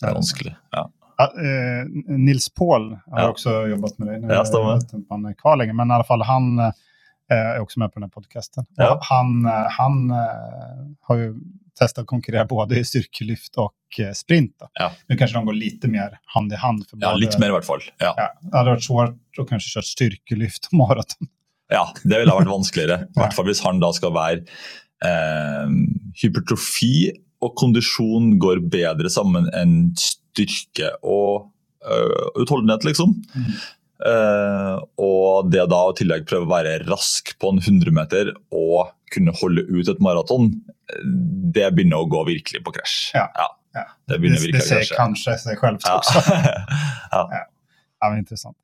[0.00, 0.54] Det er vanskelig.
[0.76, 0.84] Ja.
[1.24, 1.84] Eh,
[2.20, 3.28] Nils Pål har Ja.
[3.32, 4.30] også jobbet med deg.
[4.30, 4.42] Ja,
[5.40, 6.72] kvar längre, men i alle fall han eh,
[7.30, 8.66] også också med på denne podkasten.
[8.76, 8.98] Ja.
[9.08, 10.10] Han, eh, han
[11.08, 11.30] har jo
[11.76, 14.54] testet å konkurrere både i styrkelyft och eh, sprint.
[14.78, 14.90] Ja.
[15.08, 16.84] Nu kanskje de går litt mer hand i hand.
[17.00, 17.82] Ja, litt mer i hvert fall.
[18.00, 18.12] Ja.
[18.16, 21.28] Ja, det hadde vært svårt å kanskje kjøre styrkelyft og maraton.
[21.72, 23.00] ja, det ville vært vanskeligere.
[23.08, 24.44] I hvert fall hvis han da skal være
[25.04, 25.68] eh,
[26.22, 27.10] Hypertrofi
[27.46, 31.46] og kondisjon går bedre sammen enn styrke og
[31.86, 33.14] uh, utholdenhet, liksom.
[33.36, 33.50] Mm.
[34.06, 38.90] Uh, og det da i tillegg prøve å være rask på en 100 meter og
[39.14, 40.50] kunne holde ut et maraton,
[41.54, 42.98] det begynner å gå virkelig på krasj.
[43.16, 43.28] Ja.
[43.38, 43.84] Ja, Ja.
[44.08, 44.96] det Det, det säger krasje.
[44.96, 45.96] kanske sig självt Ja.
[45.98, 46.18] också.
[47.12, 47.28] ja.
[48.00, 48.56] Ja, men intressant.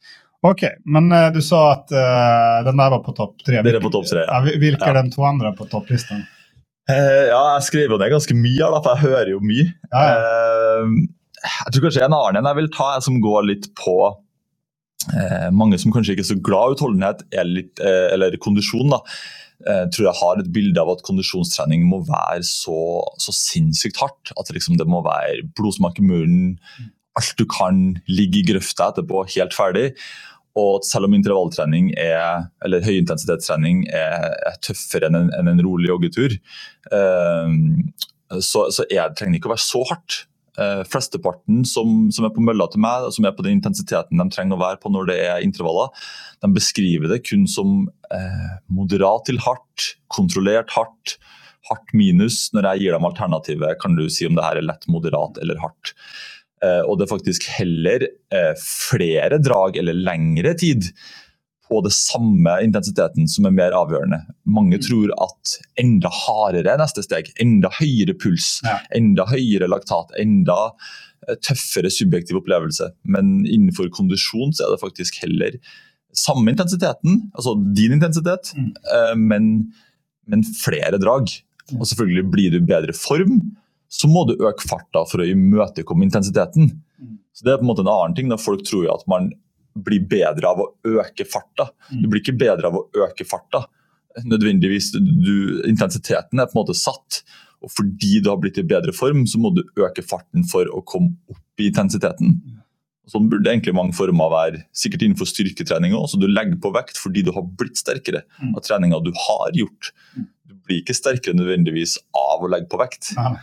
[0.42, 3.62] Okej, men uh, du sa at uh, den der var på topp tre.
[3.62, 4.34] hvilke er på topp tre, ja.
[4.34, 5.02] Ja, vi- vilka Ja.
[5.02, 6.24] de to andre på topplistan?
[6.92, 9.68] Eh, ja, jeg skriver jo ned ganske mye, da, for jeg hører jo mye.
[9.92, 10.02] Ja.
[10.06, 10.96] Eh,
[11.42, 13.96] jeg tror kanskje en annen en jeg vil ta, jeg som går litt på
[15.10, 18.92] eh, Mange som kanskje ikke er så glad i utholdenhet litt, eller kondisjon.
[18.92, 19.00] da,
[19.94, 22.78] tror jeg har et bilde av at kondisjonstrening må være så,
[23.22, 24.34] så sinnssykt hardt.
[24.38, 26.56] At liksom det må være blodsmak i munnen,
[27.18, 29.90] alt du kan, ligge i grøfta etterpå, helt ferdig.
[30.58, 35.88] Og selv om intervalltrening er, eller høyintensitetstrening er, er tøffere enn en, enn en rolig
[35.88, 36.36] joggetur,
[36.92, 37.54] eh,
[38.40, 40.22] så, så er, trenger det ikke å være så hardt.
[40.60, 44.26] Eh, flesteparten som, som er på mølla til meg, som er på den intensiteten de
[44.34, 45.88] trenger å være på når det er intervaller,
[46.44, 51.16] de beskriver det kun som eh, moderat til hardt, kontrollert hardt,
[51.70, 52.50] hardt minus.
[52.52, 55.62] Når jeg gir dem alternativet, kan du si om det her er lett, moderat eller
[55.62, 55.94] hardt.
[56.62, 60.90] Eh, og det er faktisk heller eh, flere drag eller lengre tid
[61.68, 64.18] på det samme intensiteten som er mer avgjørende.
[64.44, 68.76] Mange tror at enda hardere er neste steg, enda høyere puls, Ja.
[68.94, 70.58] enda høyere laktat, enda
[71.28, 72.90] eh, tøffere subjektiv opplevelse.
[73.04, 75.56] Men innenfor kondisjon så er det faktisk heller
[76.12, 78.74] samme intensiteten, altså din intensitet, Mm.
[79.28, 79.72] men,
[80.28, 81.30] men flere drag.
[81.78, 83.38] Og selvfølgelig blir du i bedre form,
[83.92, 86.70] så må du øke farta for å imøtekomme intensiteten.
[86.96, 87.18] Mm.
[87.36, 88.30] Så Det er på en måte en annen ting.
[88.32, 89.30] da Folk tror jo at man
[89.76, 91.70] blir bedre av å øke farta.
[91.90, 92.00] Mm.
[92.02, 93.66] Du blir ikke bedre av å øke farta.
[94.28, 97.22] Nødvendigvis, du, Intensiteten er på en måte satt.
[97.62, 100.82] Og fordi du har blitt i bedre form, så må du øke farten for å
[100.84, 102.40] komme opp i intensiteten.
[103.12, 104.64] Sånn burde egentlig mange former være.
[104.76, 106.12] Sikkert innenfor styrketrening òg.
[106.20, 108.56] Du legger på vekt fordi du har blitt sterkere Mm.
[108.56, 109.92] av treninga du har gjort.
[110.16, 110.26] Mm.
[110.48, 113.12] Du blir ikke sterkere nødvendigvis av å legge på vekt.
[113.16, 113.36] Ja,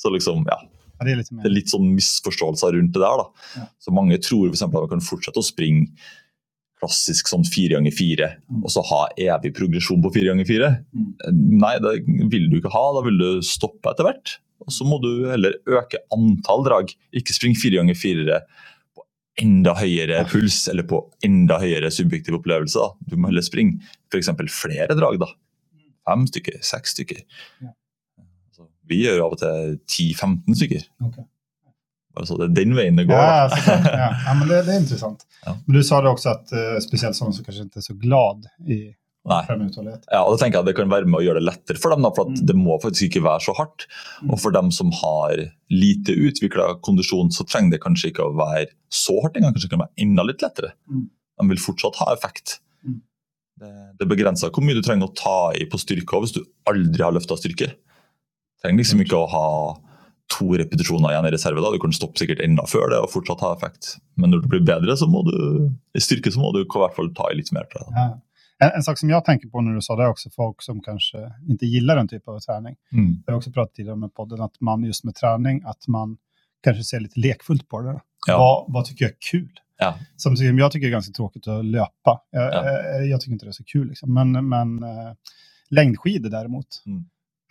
[0.00, 0.56] Så liksom, ja,
[1.04, 3.20] det er litt, det er litt sånn misforståelser rundt det der.
[3.22, 3.44] da.
[3.60, 3.66] Ja.
[3.84, 5.88] Så Mange tror for at man kan fortsette å springe
[6.80, 8.62] klassisk sånn fire ganger fire, Mm.
[8.64, 10.70] og så ha evig progresjon på fire ganger fire.
[10.96, 11.58] Mm.
[11.60, 11.92] Nei, det
[12.32, 12.84] vil du ikke ha.
[12.96, 14.38] Da vil du stoppe etter hvert.
[14.64, 16.94] Og så må du heller øke antall drag.
[17.16, 18.40] Ikke springe fire ganger fire
[18.96, 19.04] på
[19.40, 22.76] enda høyere puls eller på enda høyere subjektiv opplevelse.
[22.80, 22.90] Da.
[23.08, 23.80] Du må heller springe
[24.12, 24.28] f.eks.
[24.52, 25.18] flere drag.
[25.20, 25.28] da.
[26.08, 27.22] Fem stykker, seks stykker.
[27.62, 27.72] Ja.
[28.90, 30.86] Vi gjør av og til 10-15 stykker.
[31.08, 31.26] Okay.
[32.18, 33.20] Altså, det er den veien det går.
[33.20, 33.46] Ja,
[33.86, 34.08] ja.
[34.26, 35.26] ja, men det, det er interessant.
[35.40, 35.54] Ja.
[35.64, 38.42] Men du sa det også at uh, spesielt sånne som kanskje ikke er så glad
[38.68, 38.90] i
[39.24, 40.02] fremuthållighet.
[40.12, 41.94] Ja, og da tenker jeg at Det kan være med å gjøre det lettere for
[41.94, 42.42] dem, da, for Mm.
[42.50, 43.86] det må faktisk ikke være så hardt.
[44.20, 44.34] Mm.
[44.34, 45.40] Og for dem som har
[45.72, 49.54] lite utvikla kondisjon, så trenger det kanskje ikke å være så hardt engang.
[49.56, 50.74] Kanskje det kan være enda litt lettere.
[50.90, 51.06] Mm.
[51.40, 52.58] De vil fortsatt ha effekt.
[52.84, 53.00] Mm.
[53.60, 57.04] Det, det begrenser hvor mye du trenger å ta i på styrke hvis du aldri
[57.04, 57.72] har løfta styrke.
[58.62, 59.46] Trenger liksom ikke å ha
[60.30, 61.62] to repetisjoner igjen i reserve.
[61.62, 61.70] da.
[61.74, 63.96] Du kan stoppe sikkert enda før det og fortsatt ha effekt.
[64.20, 65.36] Men når du blir bedre, så må du
[65.96, 67.66] i styrke så må du i hvert fall ta i litt mer.
[67.74, 67.88] Jeg.
[67.96, 68.10] Ja.
[68.60, 70.82] En, en sak som jeg tenker på når du sa det er også folk som
[70.84, 72.76] kanskje ikke gillar den type av trening.
[72.92, 73.08] Mm.
[73.24, 76.18] Jeg har også pratet tidligere med podden at man just med trening at man
[76.66, 77.96] kanskje ser litt lekfullt på det.
[78.28, 78.36] Ja.
[78.36, 79.50] Hva, vad tycker jag är kul?
[79.80, 79.94] Ja.
[80.20, 82.20] Som jag tycker är ganska tråkigt att löpa.
[82.30, 82.64] Jag, Ja.
[82.68, 83.88] eh, jag tycker inte det är så kul.
[83.88, 84.14] Liksom.
[84.14, 85.12] Men, men uh,
[85.70, 86.82] längdskidor däremot.
[86.86, 87.04] Mm.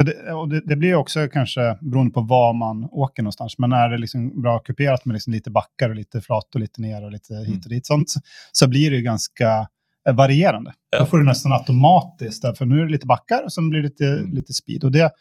[0.06, 3.58] Det, och det, det, blir också kanske beroende på var man åker någonstans.
[3.58, 6.82] Men är det liksom bra kuperat med liksom lite backar och lite flat och lite
[6.82, 7.60] ner och lite hit och mm.
[7.70, 8.14] dit sånt,
[8.52, 9.68] så blir det ganska
[10.10, 10.74] eh, varierande.
[10.90, 11.00] Ja.
[11.00, 13.88] Då får du nästan automatiskt, för nu är det lite backar och sen blir det
[13.88, 14.34] lite, mm.
[14.34, 14.84] lite speed.
[14.84, 15.12] Och det,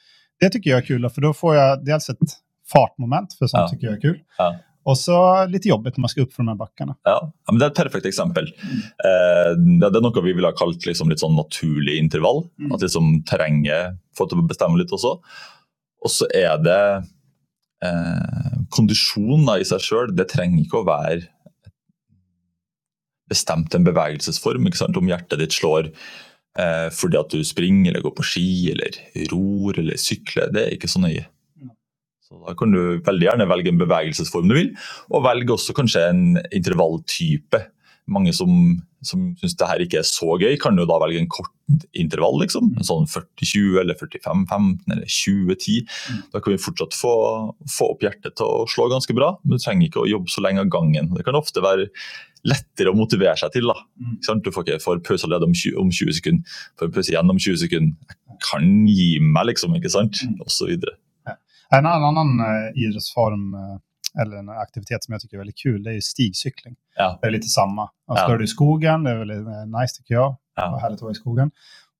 [0.41, 2.19] det tycker jag är kul, för då får jag dels ett
[2.73, 3.69] fartmoment, för sånt ja.
[3.69, 4.21] tycker jag är kul.
[4.38, 4.59] Ja.
[4.88, 6.96] Och så lite jobbigt när man ska upp för de här backarna.
[7.03, 8.55] Ja, men Det är ett perfekt exempel.
[8.62, 9.83] Mm.
[9.85, 12.46] Eh, det är något vi vill ha kallat liksom litt sånn naturlig intervall.
[12.59, 12.72] Mm.
[12.72, 15.12] At liksom terrenget får til å bestemme litt også.
[16.01, 16.81] Og så er det
[17.85, 21.29] eh, Kondisjon i seg sjøl, det trenger ikke å være
[23.29, 24.72] bestemt en bevegelsesform.
[24.72, 29.03] Om hjertet ditt slår eh, fordi at du springer eller går på ski eller
[29.35, 31.29] ror eller sykler, det er ikke så nøye.
[32.29, 34.71] Så Da kan du veldig gjerne velge en bevegelsesform du vil,
[35.09, 37.62] og velge også kanskje en intervalltype.
[38.09, 38.51] Mange som,
[39.05, 41.53] som syns det her ikke er så gøy, kan jo da velge en kort
[41.97, 42.38] intervall.
[42.43, 42.71] liksom.
[42.77, 45.83] En sånn 40-20 eller 45-15 eller 20-10.
[45.85, 46.23] Mm.
[46.35, 47.14] Da kan vi fortsatt få,
[47.64, 50.45] få, opp hjertet til å slå ganske bra, men du trenger ikke å jobbe så
[50.45, 51.12] lenge av gangen.
[51.17, 51.88] Det kan ofte være
[52.49, 53.73] lettere å motivere seg til.
[53.73, 53.77] da.
[54.01, 54.45] Mm.
[54.45, 57.41] Du får ikke for pause allerede om 20, om 20 sekunder, får pause igjen om
[57.41, 58.17] 20 sekunder.
[58.29, 60.25] Jeg kan gi meg, liksom, ikke sant?
[60.25, 60.41] Mm.
[60.45, 60.97] Og så videre.
[61.71, 62.41] En annan
[62.75, 66.01] idrettsform idrottsform eh, eller en aktivitet som jag tycker är väldigt kul, det är ju
[66.01, 66.77] stigcykling.
[66.97, 67.19] Ja.
[67.21, 67.91] Det är lite samma.
[68.07, 68.29] Alltså, ja.
[68.29, 70.37] Då är du i skogen, det är väldigt eh, nice tycker jag.
[70.57, 70.79] Ja.
[70.83, 71.51] Härligt att vara i skogen.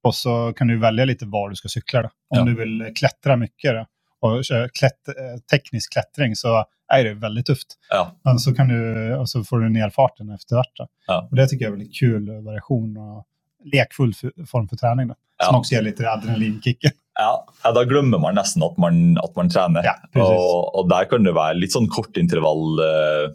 [0.03, 2.03] Och så kan du välja lite var du ska cykla.
[2.03, 2.09] Då.
[2.09, 2.45] Om ja.
[2.45, 3.87] du vill klättra mycket då,
[4.21, 7.79] och köra klätt, eh, teknisk klättring så är det väldigt tufft.
[7.91, 8.13] Ja.
[8.25, 10.89] Men så kan du, och så får du ner farten efterhvert.
[11.07, 11.29] Ja.
[11.31, 13.27] Och det tycker jag är väldigt kul variation och
[13.65, 14.15] lekfull
[14.47, 15.09] form för träning.
[15.09, 16.91] Då, som också ger lite adrenalinkicken.
[17.19, 19.83] Ja, Da glemmer man nesten at man, at man trener.
[19.87, 23.35] Ja, og, og, der kan det være litt sånn kortintervallpreg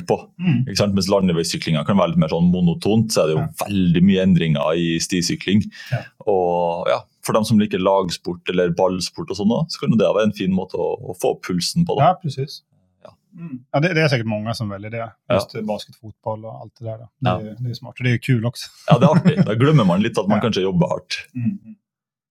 [0.00, 0.16] eh, på.
[0.42, 0.64] Mm.
[0.66, 3.50] Mens landeveissyklinga kan være litt mer sånn monotont, så er det jo ja.
[3.62, 5.62] veldig mye endringer i stisykling.
[5.94, 6.02] Ja.
[6.26, 10.26] Og ja, For dem som liker lagsport eller ballsport, og sånn, så kan det være
[10.30, 11.92] en fin måte å, å få pulsen på.
[12.00, 12.10] Da.
[12.10, 12.62] Ja, precis.
[13.38, 13.58] Mm.
[13.70, 15.04] Ja, det, det, er sikkert mange som velger det.
[15.30, 15.60] Just ja.
[15.68, 16.98] basket, fotball og alt det där.
[16.98, 17.54] Det, ja.
[17.58, 18.00] det är smart.
[18.00, 18.70] og det er jo kul også.
[18.88, 19.44] Ja, det er artig.
[19.46, 20.46] Da glemmer man litt at man ja.
[20.48, 21.20] kanskje jobber hardt.
[21.36, 21.76] mm.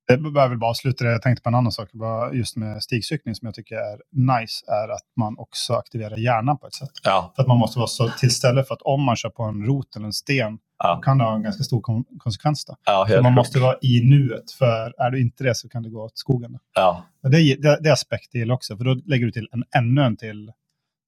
[0.07, 1.11] Det bör väl bara sluta det.
[1.11, 1.89] Jag tänkte på en annan sak,
[2.33, 6.67] just med stigcykling som jag tycker är nice, är att man också aktiverar hjärnan på
[6.67, 6.89] ett sätt.
[7.03, 7.33] Ja.
[7.35, 9.95] För att man måste vara så tillställe för att om man kör på en rot
[9.95, 11.01] eller en sten, ja.
[11.03, 11.81] kan det ha en ganska stor
[12.19, 12.65] konsekvens.
[12.65, 12.75] Då.
[12.85, 15.89] Ja, så man måste vara i nuet, för är du inte det så kan det
[15.89, 16.59] gå åt skogen.
[16.75, 17.03] Ja.
[17.23, 20.51] Det, det, det aspekt till också, för då lägger du till en, ännu en till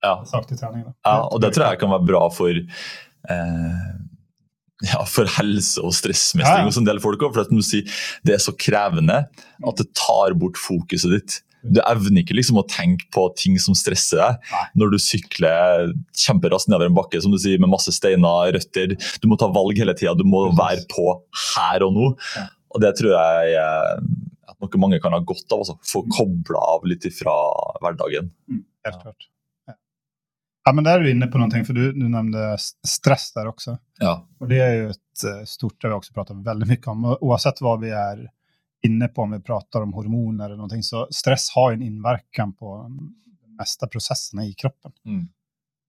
[0.01, 0.23] ja.
[0.25, 0.93] sak till träningen.
[1.03, 2.57] Ja, och det tror jag kan vara bra för
[3.29, 3.35] eh
[4.85, 6.69] ja, for helse og stressmestring ja.
[6.69, 7.35] hos en del folk òg.
[7.35, 7.83] For si,
[8.27, 11.39] det er så krevende at det tar bort fokuset ditt.
[11.59, 14.61] Du evner ikke liksom å tenke på ting som stresser deg Nei.
[14.79, 18.95] når du sykler kjemperaskt nedover en bakke som du sier, med masse steiner, røtter.
[19.19, 20.15] Du må ta valg hele tida.
[20.15, 21.11] Du må være på
[21.57, 22.13] her og nå.
[22.37, 22.47] Ja.
[22.69, 23.99] Og det tror jeg er
[24.59, 25.65] noe mange kan ha godt av.
[25.65, 25.75] Altså.
[25.87, 27.35] Få kobla av litt fra
[27.83, 28.31] hverdagen.
[28.51, 29.29] Mm, helt klart.
[30.69, 33.77] Ja, men där är du inne på någonting, för du, du nämnde stress där också.
[33.99, 34.27] Ja.
[34.39, 37.17] Och det är ju ett eh, stort, det vi också pratat väldigt mycket om.
[37.21, 38.29] Oavsett vad vi är
[38.85, 42.77] inne på, om vi pratar om hormoner eller någonting, så stress har en inverkan på
[42.83, 43.15] de
[43.57, 44.91] mesta processerna i kroppen.
[45.05, 45.19] Mm.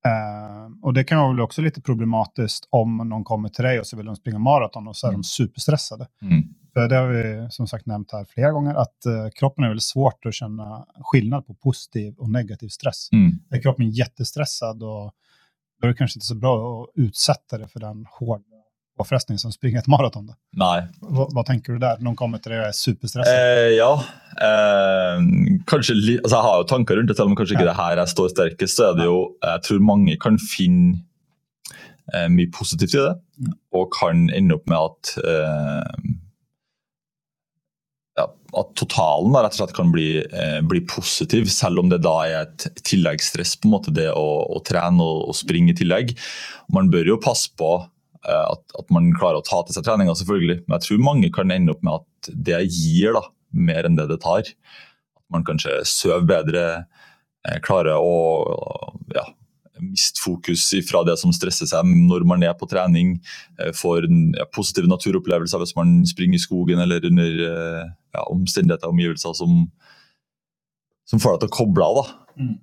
[0.07, 3.97] Uh, och det kan vara också lite problematiskt om någon kommer till dig och så
[3.97, 5.21] vill de springa maraton och så är mm.
[5.21, 6.07] de superstressade.
[6.23, 6.55] Mm.
[6.72, 9.85] För det har vi som sagt nämnt här flera gånger, att uh, kroppen är väldigt
[9.85, 13.09] svårt att känna skillnad på positiv och negativ stress.
[13.12, 13.38] Mm.
[13.50, 15.12] Är kroppen jättestressad och
[15.80, 18.44] då är det kanske inte så bra att utsätta det för den hårda
[19.00, 20.26] påfrestningen som springer ett maraton.
[20.26, 20.35] Då.
[20.52, 20.83] Nej.
[21.00, 21.98] V vad tänker du där?
[21.98, 23.35] Någon kommer till dig och är superstressad?
[23.35, 24.04] Eh, ja,
[24.48, 25.16] eh,
[25.66, 27.72] kanskje altså Jeg har jo tanker rundt det, selv om kanskje ikke ja.
[27.72, 28.76] det her jeg står sterkest.
[28.76, 31.00] så er det jo, Jeg tror mange kan finne
[32.14, 33.54] eh, mye positivt i det, mm.
[33.72, 36.11] og kan ende opp med at eh,
[38.18, 42.16] at totalen da, rett og slett kan bli, eh, bli, positiv, selv om det da
[42.27, 46.14] er et tilleggsstress, på en måte det å, å trene og, og, springe i tillegg.
[46.75, 50.16] Man bør jo passe på eh, at, at, man klarer å ta til seg treninga,
[50.18, 50.62] selvfølgelig.
[50.66, 53.25] Men jeg tror mange kan ende opp med at det gir da,
[53.70, 54.51] mer enn det det tar.
[54.51, 56.64] At man kanskje sover bedre,
[57.46, 58.16] eh, klarer å
[59.14, 59.29] ja,
[59.83, 63.19] miste fokus fra det som stresser seg når man er på trening.
[63.61, 67.85] Eh, får ja, positive naturopplevelser hvis man springer i skogen eller under eh,
[68.16, 69.62] ja, omstendigheter og omgivelser som,
[71.09, 72.12] som, får deg til å koble av.
[72.40, 72.59] Mm.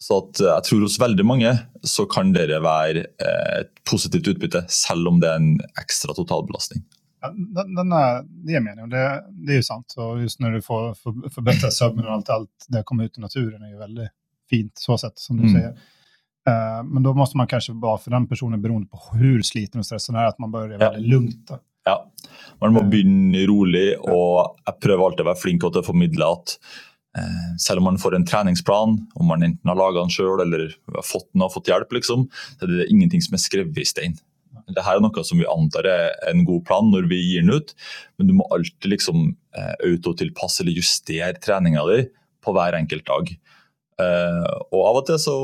[0.00, 1.56] Så at, eh, jeg tror hos veldig mange
[1.86, 6.84] så kan det være et positivt utbytte, selv om det er en ekstra totalbelastning.
[7.20, 9.94] Ja, den, den är, det är meningen, det, det er jo sant.
[10.00, 13.20] Og just når du får forbedret förbättra søvnen og alt, alt det kommer ut i
[13.20, 14.06] naturen er jo veldig
[14.50, 15.52] fint så sett, som du mm.
[15.54, 15.74] säger.
[16.48, 19.86] Eh, men då måste man kanske vara för den personen beroende på hur sliten och
[19.86, 20.90] stressad är, att man börjar ja.
[20.90, 21.50] väldigt lugnt.
[21.84, 22.10] Ja,
[22.60, 26.52] man må begynne rolig, og jeg prøver alltid å være flink til å formidle at
[27.16, 30.74] eh, selv om man får en treningsplan, om man enten har laga den sjøl eller
[30.92, 32.26] har fått den og fått hjelp, liksom,
[32.58, 34.18] så er det ingenting som er skrevet i stein.
[34.68, 37.72] Dette er noe som vi antar er en god plan når vi gir den ut,
[38.20, 42.02] men du må alltid liksom eh, autotilpasse eller justere treninga di
[42.44, 43.32] på hver enkelt dag.
[44.00, 45.34] Uh, og Av og til så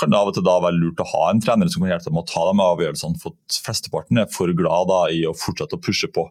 [0.00, 2.10] kan det av og til da være lurt å ha en trener som kan hjelpe
[2.10, 3.20] dem å ta de avgjørelsene.
[3.22, 6.26] for Flesteparten er for glad da i å fortsette å pushe på.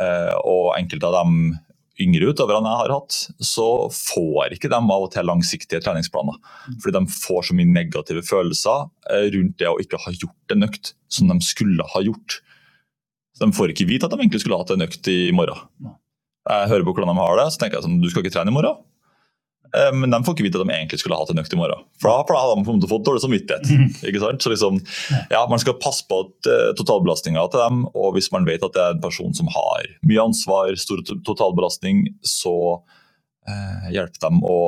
[0.00, 1.54] Uh, og enkelte av de
[2.02, 6.38] yngre utøverne jeg har hatt, så får ikke de av og til langsiktige treningsplaner.
[6.82, 10.68] Fordi de får så mye negative følelser uh, rundt det å ikke ha gjort en
[10.68, 12.40] økt som de skulle ha gjort.
[13.32, 15.60] Så De får ikke vite at de egentlig skulle hatt en økt i morgen.
[16.42, 18.52] Jeg hører på hvordan de har det, så tenker jeg sånn, du skal ikke trene
[18.52, 18.80] i morgen.
[19.76, 21.84] Eh, men de får ikke vite at de egentlig skulle hatt en økt i morgen.
[22.02, 23.68] For da, for da hadde de fått dårlig samvittighet.
[23.72, 23.90] Mm.
[24.10, 24.44] ikke sant?
[24.44, 24.80] Så liksom,
[25.32, 28.82] ja, Man skal passe på uh, totalbelastninga til dem, og hvis man vet at det
[28.84, 32.56] er en person som har mye ansvar, stor totalbelastning, så
[33.48, 34.58] eh, hjelp dem å,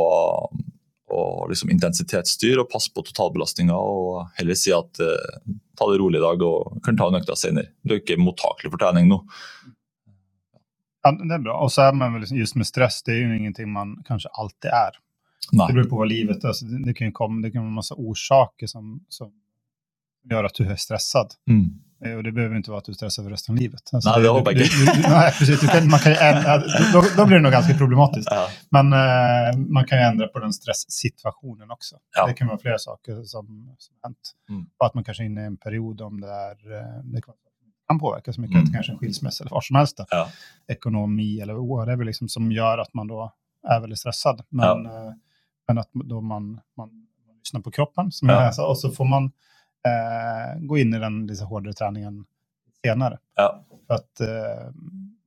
[1.15, 6.21] og liksom intensitetsstyr og passe på totalbelastninga, og heller si at eh, ta det rolig
[6.21, 7.73] i dag og kan ta en økta senere.
[7.83, 9.21] Du er ikke mottakelig for trening nå.
[11.05, 11.59] Ja, det är bra.
[11.59, 14.71] Och så är man väl just med stress, det är ju ingenting man kanske alltid
[14.71, 14.91] är.
[15.53, 15.67] Nej.
[15.67, 16.49] Det beror på vad livet är.
[16.49, 19.33] Alltså, det, kan ju komma, det kan vara en massa orsaker som, som
[20.31, 21.35] gör att du är stressad.
[21.49, 21.81] Mm.
[22.17, 23.91] Och det behöver inte vara att du är stressad för resten av livet.
[23.93, 25.09] Alltså, Nej, det hoppas jag inte.
[25.11, 25.61] Nej, precis.
[25.61, 26.59] Du kan, man kan ändra,
[26.93, 28.29] då, då blir det nog ganska problematiskt.
[28.31, 28.49] Ja.
[28.69, 31.97] Men eh, man kan ju ändra på den stresssituationen också.
[32.17, 32.27] Ja.
[32.27, 34.33] Det kan vara flera saker som, som hänt.
[34.49, 34.67] Mm.
[34.79, 37.35] Och att man kanske är inne i en period om det är, eh, det kan
[37.95, 38.73] kan påverka så mycket, Mm.
[38.73, 40.01] kanske en skilsmässa eller vad som helst.
[40.11, 40.29] Ja.
[40.69, 43.33] Ekonomi eller whatever liksom, som gör att man då
[43.69, 44.43] är väldigt stressad.
[44.49, 45.13] Men, eh,
[45.69, 48.53] men att då man, man, man lyssnar på kroppen, som Ja.
[48.57, 49.25] jag och så får man
[49.87, 52.25] eh, gå in i den lite hårdare träningen
[52.85, 53.19] senare.
[53.37, 53.65] Ja.
[53.87, 54.73] För att eh,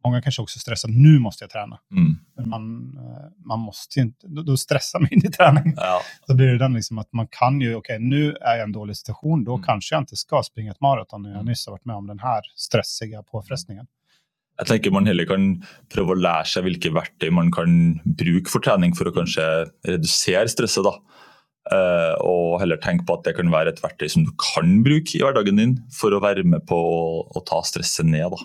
[0.08, 1.80] många kanske också stressar, nu måste jag träna.
[1.92, 2.16] Mm.
[2.36, 2.64] Men man,
[2.98, 5.74] eh, man måste ju inte, då, då stressar man in i träning.
[5.78, 6.02] Ja.
[6.28, 8.72] Så blir det den liksom att man kan ju, okej nu är jag i en
[8.72, 9.66] dålig situation, då Mm.
[9.66, 11.50] kanske jag inte ska springa ett maraton när jag Mm.
[11.52, 13.88] nyss har varit med om den här stressiga påfrestningen.
[14.60, 18.60] Jeg tenker Man heller kan prøve å lære seg hvilke verktøy man kan bruke for
[18.66, 19.44] trening for å kanskje
[19.86, 20.84] redusere stresset.
[20.88, 20.96] da.
[21.68, 25.14] Uh, og heller tenke på at det kan være et verktøy som du kan bruke
[25.18, 28.32] i hverdagen din for å være med på å, å ta stresset ned.
[28.32, 28.38] da.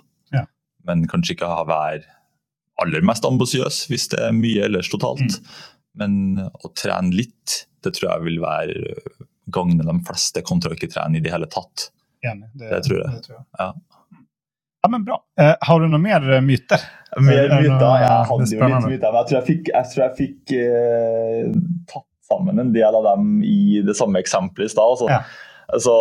[0.88, 2.02] Men kanskje ikke ha- være
[2.82, 5.20] aller mest ambisiøs hvis det er mye ellers totalt.
[5.20, 5.52] Mm.
[6.00, 6.14] Men
[6.64, 8.94] å trene litt, det tror jeg vil være
[9.52, 11.90] gagne de fleste kontra å ikke trene i det hele tatt.
[12.24, 13.10] Enig, det, Det tror jeg.
[13.18, 13.44] Det tror jeg.
[13.58, 13.72] Ja.
[14.84, 15.18] ja, men bra.
[15.38, 16.80] Eh, har du noe mer eh, myter?
[17.20, 17.76] Mer Er myter.
[17.76, 20.54] noe- Jeg hadde jo litt myter, men jeg tror jeg fikk, jeg tror jeg fikk
[20.62, 21.52] eh,
[21.92, 24.94] tatt sammen en del av dem i det samme eksempelet i stad.
[24.94, 25.10] Altså.
[25.12, 25.20] Ja.
[25.72, 25.92] Altså,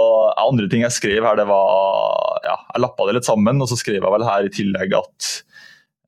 [0.41, 3.79] andre ting jeg skrev her, det var ja, Jeg lappa det litt sammen, og så
[3.79, 5.29] skrev jeg vel her i tillegg at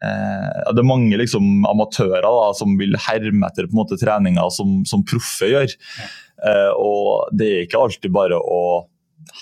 [0.03, 4.51] eh, det er mange liksom, amatører da, som vil herme etter på en måte, treninger
[4.55, 5.77] som, som proffe gjør.
[6.43, 8.63] Eh, og det er ikke alltid bare å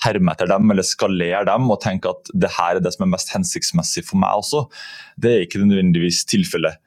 [0.04, 3.12] herme etter dem eller skalere dem og tenke at det her er det som er
[3.16, 4.64] mest hensiktsmessig for meg også.
[5.20, 6.78] Det er ikke nødvendigvis tilfellet.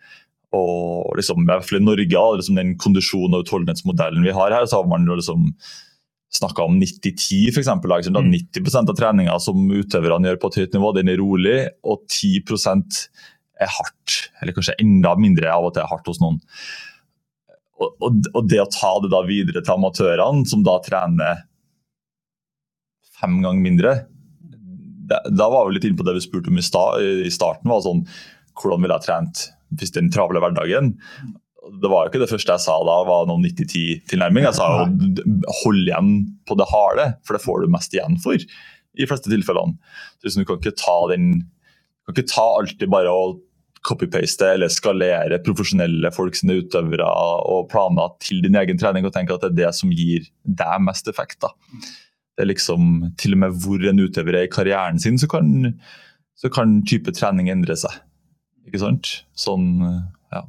[0.56, 4.68] Og liksom, i hvert fall i Norge, liksom den kondisjon- og utholdenhetsmodellen vi har her,
[4.70, 5.50] så har man jo liksom
[6.36, 7.70] snakka om 90-10, f.eks.
[7.84, 8.34] Liksom, Mm.
[8.34, 13.06] 90% av treninga som utøverne gjør på et høyt nivå, den er rolig, og 10%
[13.62, 14.18] er hardt.
[14.42, 16.42] Eller kanskje enda mindre av og til hardt hos noen.
[17.76, 21.44] Og, og, og det å ta det da videre til amatørene, som da trener
[23.16, 23.96] fem ganger mindre
[25.06, 27.70] da, da var vi litt inne på det vi spurte om i, sta, i starten.
[27.70, 28.06] var sånn,
[28.56, 29.42] Hvordan ville jeg trent
[29.76, 30.94] hvis den travle hverdagen?
[31.82, 34.46] Det var jo ikke det første jeg sa da, var noen 90-10-tilnærming.
[34.46, 36.14] Jeg sa jo hold igjen
[36.46, 39.76] på det harde, for det får du mest igjen for i de fleste tilfellene.
[40.20, 41.28] Så liksom, du kan ikke ta den
[42.06, 43.34] du kan ikke ta alltid bare å
[43.86, 49.36] copy-paste eller skalere profesjonelle folk sine utøvere og planer til din egen trening og tenke
[49.36, 51.40] at det er det som gir deg mest effekt.
[51.42, 51.52] da.
[52.36, 55.74] Det er liksom Til og med hvor en utøver er i karrieren sin, så kan,
[56.38, 57.94] så kan type trening endre seg.
[58.66, 59.12] Ikke sant?
[59.38, 59.80] Sånn,
[60.34, 60.42] ja.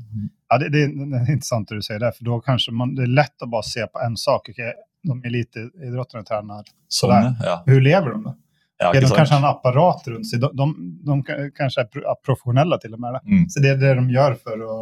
[0.48, 3.06] Ja, det, det, är intressant det du säger där, för då kanske man, det är
[3.06, 4.48] lätt att bara se på en sak.
[4.48, 7.34] Okay, de elitidrottarna tränar Sånn, sådär.
[7.42, 7.62] ja.
[7.66, 8.34] Hur lever de då?
[8.78, 9.16] ja ikke de sant?
[9.16, 10.40] kanske har en apparat rundt seg.
[10.40, 10.66] De, de,
[11.06, 11.22] de
[11.56, 13.20] kanskje er är pro- professionella till med.
[13.26, 13.48] Mm.
[13.48, 14.76] Så det er det de gjør for å,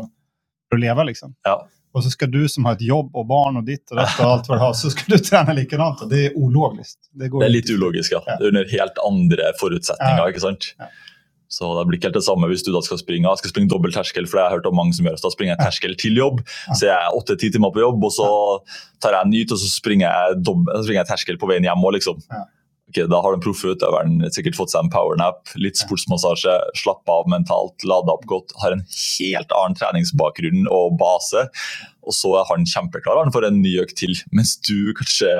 [0.68, 1.34] for å leve, liksom.
[1.44, 1.56] Ja.
[1.94, 4.32] Og så skal du som har et jobb og barn og ditt og dette og
[4.32, 6.02] alt hva du har, så skal du trene likadant.
[6.02, 6.98] Och det er ulogisk.
[7.12, 8.22] Det, går Det er litt ulogisk, ja.
[8.26, 8.36] Ja.
[8.38, 10.24] Det er under helt andre forutsetninger.
[10.24, 10.28] Ja.
[10.32, 10.72] ikke sant?
[11.52, 13.94] Så det blir ikke helt det samme hvis du da skal springe skal springe dobbel
[13.94, 15.20] terskel, for det har jeg hørt om mange som gjør.
[15.20, 16.42] Så da springer jeg terskel til jobb,
[16.72, 18.28] så jeg er åtte-ti timer på jobb, og så
[19.04, 21.68] tar jeg en nyt, og så springer jeg, dobbelt, så springer jeg terskel på veien
[21.68, 22.20] hjem òg, liksom.
[22.90, 27.30] Okay, Da har den proffe utøveren sikkert fått seg en powernap, litt sportsmassasje, slappa av
[27.32, 31.46] mentalt, lada opp godt, har en helt annen treningsbakgrunn og base.
[32.04, 35.32] Og så er han kjempeklar han får en ny økt til, mens du kanskje,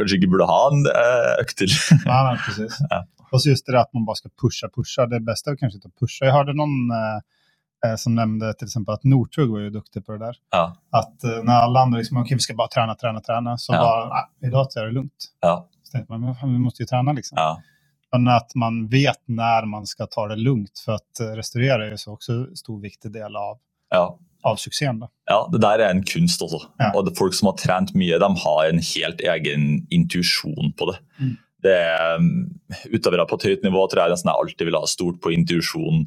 [0.00, 1.76] kanskje ikke burde ha en eh, økt til.
[2.06, 2.80] Nei, nei, precis.
[2.92, 3.04] Ja.
[3.30, 5.06] Och så just det där att man bara ska pusha, pusha.
[5.06, 6.24] Det bästa är kanske inte att pusha.
[6.24, 10.12] Jag hörde någon eh, eh, som nämnde till exempel att Northug var ju duktig på
[10.12, 10.36] det där.
[10.50, 13.58] Ja, Att eh, när alla andra liksom, okej vi ska bara träna, träna, träna.
[13.58, 13.78] Så Ja.
[13.80, 15.24] bara, "Nej, idag jag det lugnt.
[15.40, 17.36] ja, Så tänkte man, men fan, vi måste ju träna liksom.
[17.38, 17.62] ja.
[18.12, 20.78] Men att man vet när man ska ta det lugnt.
[20.84, 23.58] För att restaurere restaurera är ju också en stor viktig del av,
[23.90, 24.18] ja.
[24.42, 24.98] av suksessen.
[24.98, 25.08] Da.
[25.24, 26.60] Ja, det der er en kunst også.
[26.78, 26.92] Ja.
[26.94, 30.98] Og folk som har trent mye, de har en helt egen intuisjon på det.
[31.20, 31.36] Mm.
[31.66, 32.28] Det er, um,
[32.92, 36.04] utøvere på et høyt nivå tror jeg nesten jeg alltid vil ha stort på intuisjon,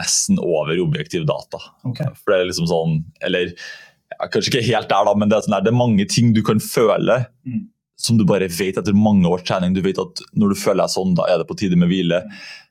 [0.00, 1.60] nesten over objektiv data.
[1.90, 2.08] Okay.
[2.20, 5.44] For det er liksom sånn, eller ja, Kanskje ikke helt der, da, men det er,
[5.44, 7.68] sånn der, det er mange ting du kan føle Mm.
[8.00, 9.74] som du bare vet etter mange års trening.
[9.76, 12.22] Du vet at når du føler deg sånn, da er det på tide med hvile.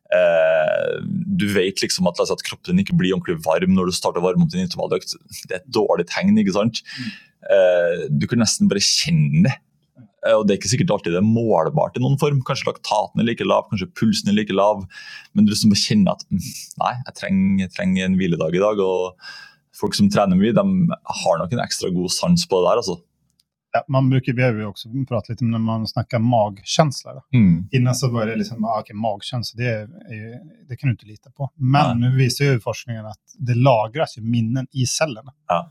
[0.09, 4.23] Eh, du vet liksom at, at kroppen din ikke blir ordentlig varm når du starter
[4.23, 5.13] å varme opp din intervalløkt.
[5.45, 6.33] Det er et dårlig tegn.
[6.41, 6.81] ikke sant?
[7.45, 9.53] Eh, du kan nesten bare kjenne det.
[10.35, 12.41] Og Det er ikke sikkert alltid det er målbart i noen form.
[12.47, 14.85] Kanskje laktaten er like lav, kanskje pulsen er like lav.
[15.33, 16.49] Men du liksom kjenner at mm,
[16.83, 18.81] nei, jeg trenger, jeg trenger en hviledag i dag.
[18.83, 19.29] og
[19.79, 20.65] Folk som trener mye, de
[21.23, 22.81] har nok en ekstra god sans på det der.
[22.83, 22.99] altså.
[23.71, 26.19] Ja, man bruker, vi har jo også pratet litt om når man snakker.
[26.19, 27.21] Då.
[27.71, 29.87] Innan så var det liksom, ah, okay, magkänsla, det,
[30.69, 31.51] det kan du ikke lite på.
[31.55, 35.35] Men nå viser jo forskningen at det lagres jo minnen i cellene.
[35.47, 35.67] Ja.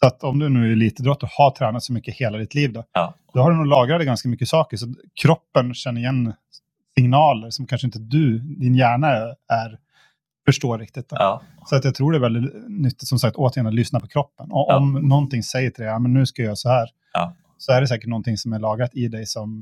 [0.00, 2.72] Så att om du nu är elitidrott och har tränat så mycket hela ditt liv,
[2.72, 3.14] då, Ja.
[3.34, 4.76] då har du nog lagrat ganska mycket saker.
[4.76, 6.32] Så kroppen känner igen
[6.98, 9.78] signaler som kanske inte du, din hjärna, är,
[10.46, 11.08] förstår riktigt.
[11.08, 11.16] Då.
[11.18, 11.42] Ja.
[11.66, 14.46] Så att jag tror det är väldigt nyttigt, som sagt, återigen att lyssna på kroppen.
[14.52, 14.76] Och Ja.
[14.76, 17.34] om någonting säger till dig, ja, men nu ska jag göra så här, Ja.
[17.58, 19.60] så är det säkert någonting som är lagrat i dig som...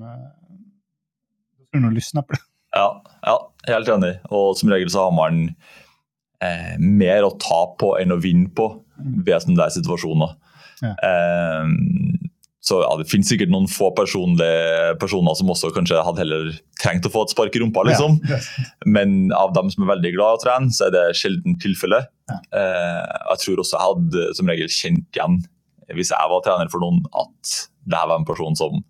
[1.58, 2.38] Då du nog lyssna på det.
[2.70, 4.14] Ja, ja, helt enig.
[4.30, 5.48] Og som regel så har man
[6.44, 8.66] eh, mer å ta på enn å vinne på
[8.98, 10.36] ved sånne der situasjoner.
[10.82, 10.92] Ja.
[11.08, 11.70] Eh,
[12.66, 16.48] så ja, Det finnes sikkert noen få personer som også kanskje hadde heller
[16.82, 17.84] trengt å få et spark i rumpa.
[17.86, 18.16] liksom.
[18.26, 18.40] Ja.
[18.84, 22.02] Men av dem som er veldig glad i å trene, så er det sjelden tilfelle.
[22.28, 22.40] Ja.
[22.58, 25.38] Eh, jeg tror også jeg hadde som regel kjent igjen,
[25.94, 27.52] hvis jeg var trener for noen, at
[27.86, 28.82] det her var en person som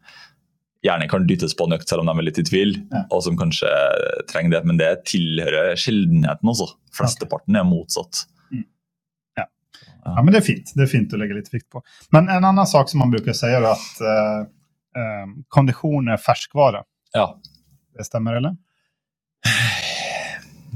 [0.86, 3.02] gjerne kan dyttes på en økt selv om de er litt i tvil, Ja.
[3.10, 3.68] og som kanskje
[4.30, 4.64] trenger det.
[4.64, 6.70] Men det tilhører sjeldenheten også.
[6.96, 8.24] Flesteparten er motsatt.
[10.06, 10.70] Ja, men det er fint.
[10.76, 11.82] Det er fint å legge litt vikt på.
[12.14, 16.84] Men en annen sak som man bruker si, er at eh, kondisjon er ferskvare.
[17.16, 17.32] Ja.
[17.96, 18.54] Det stemmer, eller?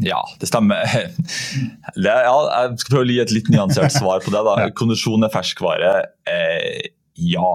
[0.00, 0.84] Ja, det stemmer.
[1.96, 4.40] Det, ja, jeg skal prøve å gi et litt nyansert svar på det.
[4.46, 4.68] da.
[4.78, 5.90] Kondisjon er ferskvare.
[6.30, 7.50] Eh, ja.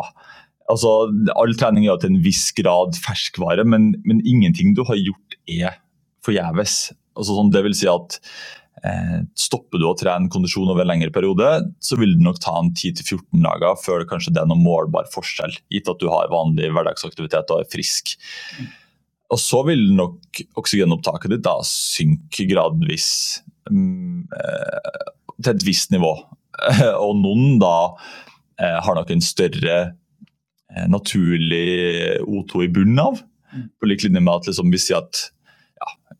[0.69, 0.91] Altså,
[1.37, 5.39] All trening er jo til en viss grad ferskvare, men, men ingenting du har gjort
[5.49, 5.79] er
[6.25, 6.77] forgjeves.
[7.15, 8.64] Altså, sånn, det vil si at eh,
[9.39, 11.47] Stopper du å trene kondisjon over en lengre periode,
[11.81, 15.07] så vil det nok ta en 10-14 dager før det kanskje det er noen målbar
[15.13, 18.15] forskjell, gitt at du har vanlig hverdagsaktivitet og er frisk.
[19.33, 23.09] Og så vil nok oksygenopptaket ditt da synke gradvis
[23.71, 25.05] mm, eh,
[25.41, 26.13] til et visst nivå.
[27.05, 27.75] Og noen da
[28.61, 33.23] eh, har nok en større eh, naturlig O2 i bunnen av.
[33.79, 35.34] På lik linje med at liksom, vi sier at eh,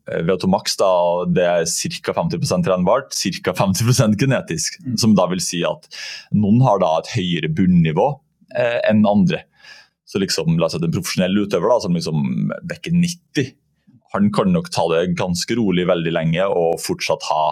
[0.06, 0.90] VO2 max da,
[1.26, 2.14] det er ca.
[2.20, 3.54] 50% trenbart, ca.
[3.58, 4.78] 50 genetisk.
[4.84, 4.96] Mm.
[5.02, 5.88] Som da vil si at
[6.36, 8.08] noen har da et høyere bunnivå
[8.54, 9.42] eh, enn andre.
[10.06, 13.54] Så liksom, la oss si at En profesjonell utøver da, som liksom dekker 90,
[14.14, 17.42] han kan nok ta det ganske rolig veldig lenge og fortsatt ha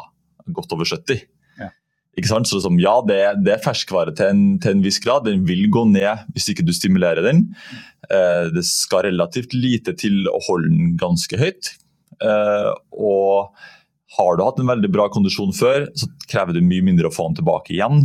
[0.55, 1.25] godt over 70.
[1.59, 1.71] Ja.
[2.15, 2.49] Ikke sant?
[2.49, 5.27] Så liksom, ja, det, det er ferskvare til en, til en viss grad.
[5.27, 7.49] Den vil gå ned hvis ikke du stimulerer den.
[8.07, 11.75] Eh, det skal relativt lite til å holde den ganske høyt.
[12.23, 13.55] Eh, og
[14.17, 17.31] har du hatt en veldig bra kondisjon før, så krever det mye mindre å få
[17.31, 18.05] den tilbake igjen.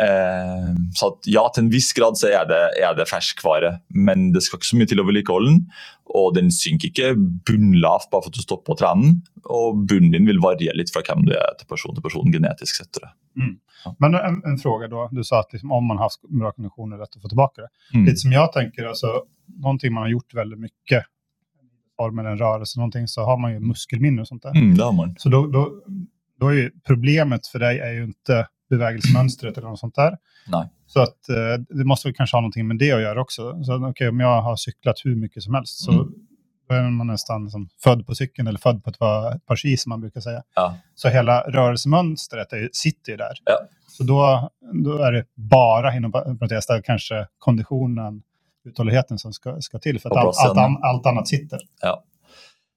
[0.00, 4.32] Eh, så at, ja, til en viss grad så er det, er det ferskvare, men
[4.34, 5.60] det skal ikke så mye til å vedlikeholde den.
[6.14, 7.12] Og den synker ikke
[7.48, 9.20] bunnlavt bare for at du stopper å trene den.
[9.44, 12.82] Og bunnen din vil variere litt fra hvem du er til person til person genetisk
[12.82, 13.00] sett.
[13.38, 13.56] Mm.
[14.00, 15.08] Men en, en fråga då.
[15.12, 17.32] Du sa at liksom, om man har haft bra kondisjon, er det lätt å få
[17.32, 17.72] tilbake det.
[17.94, 18.06] Mm.
[18.08, 18.92] Litt som jeg tenker
[19.64, 20.62] noen ting man har gjort väldigt
[21.98, 24.50] mycket, eller en rörelse, någonting, så har man ju muskelminne och sånt där.
[24.56, 25.14] Mm, det har man.
[25.18, 25.72] Så då, då,
[26.40, 30.16] då är ju problemet för dig är ju inte bevägelsemönstret eller något sånt där.
[30.48, 30.68] Nej.
[30.86, 33.64] Så att eh, det måste väl kanske ha någonting med det att göra också.
[33.64, 35.92] Så okej, om jag har cyklat hur mycket som helst så
[36.70, 36.84] Mm.
[36.86, 39.76] är man nästan liksom född på cykeln eller född på ett par, ett par ski
[39.76, 40.42] som man brukar säga.
[40.54, 40.76] Ja.
[40.94, 43.32] Så hela rörelsemönstret är, sitter ju där.
[43.44, 43.58] Ja.
[43.86, 44.50] Så då,
[44.84, 48.22] då är det bara inom parentes kanske konditionen
[48.64, 51.58] uthålligheten som ska, ska till för att På allt, an, allt annat sitter.
[51.82, 52.04] Ja.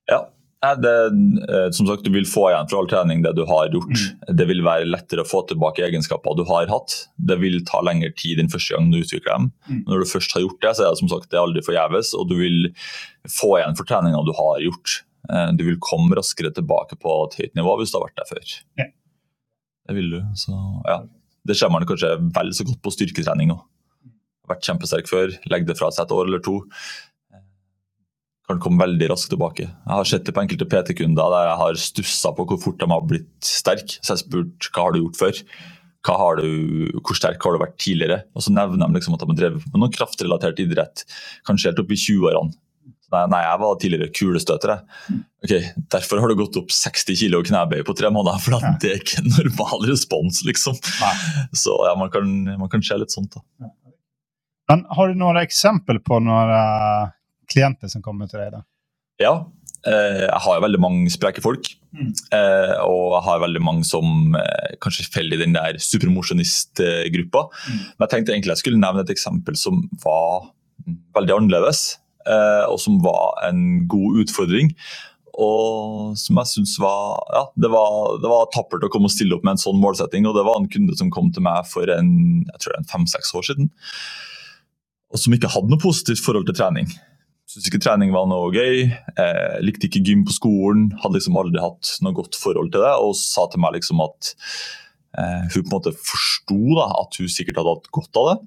[0.06, 0.30] ja.
[0.76, 4.00] Det, eh, som sagt, Du vil få igjen for all trening det du har gjort.
[4.28, 6.96] Det vil være lettere å få tilbake egenskaper du har hatt.
[7.16, 9.52] Det vil ta lengre tid enn første gang du utvikler dem.
[9.70, 9.84] Mm.
[9.88, 12.14] Når du først har gjort det, så er det som sagt det er aldri forgjeves,
[12.18, 12.72] og du vil
[13.30, 14.98] få igjen for treninga du har gjort.
[15.30, 18.30] Eh, Du vil komme raskere tilbake på et høyt nivå hvis du har vært der
[18.34, 18.58] før.
[18.82, 18.90] Ja.
[19.88, 20.20] Det vil du.
[20.36, 20.58] Så
[20.88, 21.04] ja.
[21.48, 23.62] Det ser man kanskje vel så godt på styrketrening òg.
[24.48, 26.62] Vært kjempesterk før, legger det fra seg et år eller to
[28.48, 29.66] kan komme veldig raskt tilbake.
[29.68, 32.88] Jeg har sett det på enkelte PT-kunder der jeg har stussa på hvor fort de
[32.88, 33.98] har blitt sterke.
[34.00, 35.42] Så jeg har spurt hva har du gjort før?
[36.08, 38.22] Du, hvor sterk har du vært tidligere?
[38.32, 41.04] Og så nevner de liksom at de har drevet med noe kraftrelatert idrett,
[41.48, 42.56] kanskje helt opp i 20-årene.
[43.12, 44.72] Nei, nei, jeg var tidligere kulestøter.
[44.72, 45.18] jeg.
[45.44, 45.52] Ok,
[45.96, 49.20] Derfor har du gått opp 60 kg knebøy på tre måneder, for det er ikke
[49.24, 50.80] en normal respons, liksom.
[51.56, 53.36] Så ja, man kan, man kan se litt sånt.
[53.36, 53.72] da.
[54.68, 57.14] Men har du noen eksempel på noen
[57.52, 58.58] klienter som kommer til deg?
[58.58, 58.64] da?
[59.22, 59.34] Ja,
[59.88, 61.70] eh, jeg har veldig mange spreke folk.
[61.96, 62.12] Mm.
[62.36, 67.48] Eh, og jeg har veldig mange som eh, kanskje faller i den der supermosjonistgruppa.
[67.48, 67.80] Mm.
[67.80, 70.52] Men jeg tenkte egentlig jeg skulle nevne et eksempel som var
[71.18, 71.98] veldig annerledes.
[72.28, 74.74] Eh, og som var en god utfordring.
[75.38, 79.38] Og som jeg syns var Ja, det var, det var tappert å komme og stille
[79.38, 80.28] opp med en sånn målsetting.
[80.30, 82.12] Og det var en kunde som kom til meg for en
[82.48, 83.72] jeg tror det er en fem-seks år siden.
[85.14, 86.90] Og som ikke hadde noe positivt forhold til trening.
[87.48, 88.90] Syntes ikke trening var noe gøy.
[88.92, 90.90] Eh, likte ikke gym på skolen.
[91.00, 92.94] Hadde liksom aldri hatt noe godt forhold til det.
[93.00, 94.34] Og sa til meg liksom at
[95.16, 98.38] eh, hun på en måte forsto at hun sikkert hadde hatt godt av det.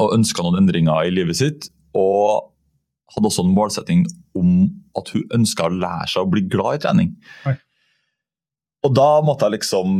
[0.00, 1.68] Og ønska noen endringer i livet sitt.
[1.92, 2.48] Og
[3.12, 4.06] hadde også en målsetting
[4.40, 4.56] om
[4.98, 7.12] at hun ønska å lære seg å bli glad i trening.
[7.50, 7.58] Oi.
[8.84, 9.92] Og da måtte jeg liksom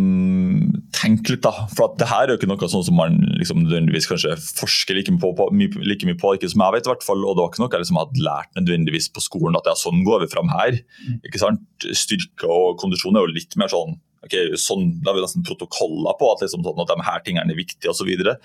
[0.95, 1.67] tenke litt, da.
[1.73, 5.13] For det her er jo ikke noe sånn som man liksom nødvendigvis kanskje forsker like
[5.15, 5.47] mye på,
[5.81, 7.25] like mye på, ikke som jeg vet i hvert fall.
[7.25, 10.05] Og det var ikke noe jeg liksom hadde lært nødvendigvis på skolen, at ja, sånn
[10.07, 10.77] går vi fram her.
[11.23, 11.65] Ikke sant?
[11.97, 16.17] Styrke og kondisjon er jo litt mer sånn ok, sånn, Da har vi nesten protokoller
[16.21, 18.13] på at, liksom, sånn at de her tingene er viktige osv.
[18.13, 18.37] Så,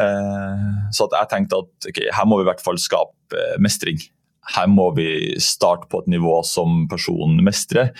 [0.00, 4.00] eh, så at jeg tenkte at ok, her må vi i hvert fall skape mestring.
[4.52, 7.92] Her må vi starte på et nivå som personen mestrer.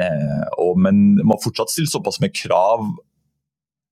[0.00, 2.88] Eh, og, men man må fortsatt stille såpass med krav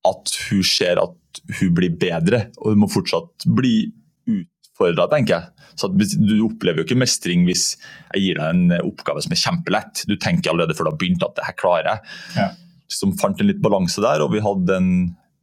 [0.04, 3.88] at hun ser at hun blir bedre, og hun må fortsatt bli
[4.30, 5.68] utfordra, tenker jeg.
[5.80, 7.72] Så Du opplever jo ikke mestring hvis
[8.12, 10.04] jeg gir deg en oppgave som er kjempelett.
[10.06, 12.12] Du tenker allerede før du har begynt at det her klarer jeg.
[12.36, 12.50] Ja.
[12.92, 14.92] Som fant en litt balanse der, og vi hadde en,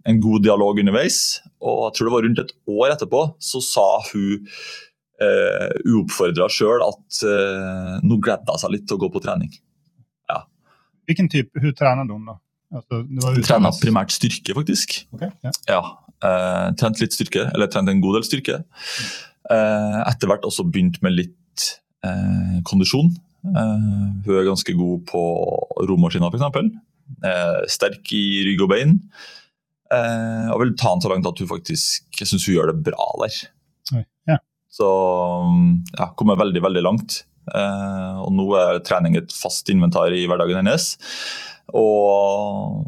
[0.07, 1.41] en god dialog underveis.
[1.59, 4.47] Og jeg tror det var rundt et år etterpå så sa hun
[5.21, 9.51] uh, uoppfordra sjøl at eh, nå gledde hun seg litt til å gå på trening.
[11.11, 12.37] Vilken type, Hun trener hon da?
[12.71, 13.81] Altså, Trena utomhus.
[13.83, 14.93] primært styrke, faktisk.
[15.11, 15.51] Okay, ja.
[15.67, 15.81] Ja,
[16.23, 18.61] eh, trent litt styrke, eller trent en god del styrke.
[19.51, 21.65] Eh, etter hvert også begynt med litt
[22.07, 23.11] eh, kondisjon.
[23.43, 23.89] Eh,
[24.23, 25.23] hun er ganske god på
[25.89, 26.71] romaskiner, f.eks.
[27.27, 28.95] Eh, sterk i rygg og bein.
[29.91, 32.83] Eh, og vil ta den så langt at hun faktisk jeg synes hun gjør det
[32.87, 33.41] bra der.
[34.31, 34.37] Ja.
[34.71, 34.87] Så
[35.97, 37.17] ja, kommer veldig, veldig langt.
[37.51, 40.93] Eh, og nå er trening et fast inventar i hverdagen hennes.
[41.75, 42.83] Og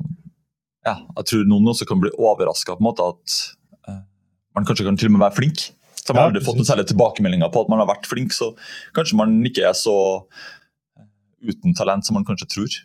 [0.84, 3.38] ja, jeg tror noen også kan bli overraska på en måte at
[3.88, 4.04] eh,
[4.56, 5.66] man kanskje kan til og med være flink.
[6.04, 8.52] Så man Ja, aldri fått noen særlige tilbakemeldinger på at man har vært flink, så
[8.96, 9.96] kanskje man ikke er så
[11.00, 11.08] eh,
[11.48, 12.80] uten talent som man kanskje tror.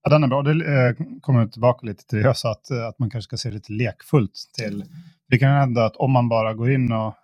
[0.00, 0.40] Ja, den er bra.
[0.42, 4.84] Det kommer tilbake litt til det at, eh, man kanskje skal se litt lekfullt til
[5.30, 7.14] Det kan hende at om man bare går inn och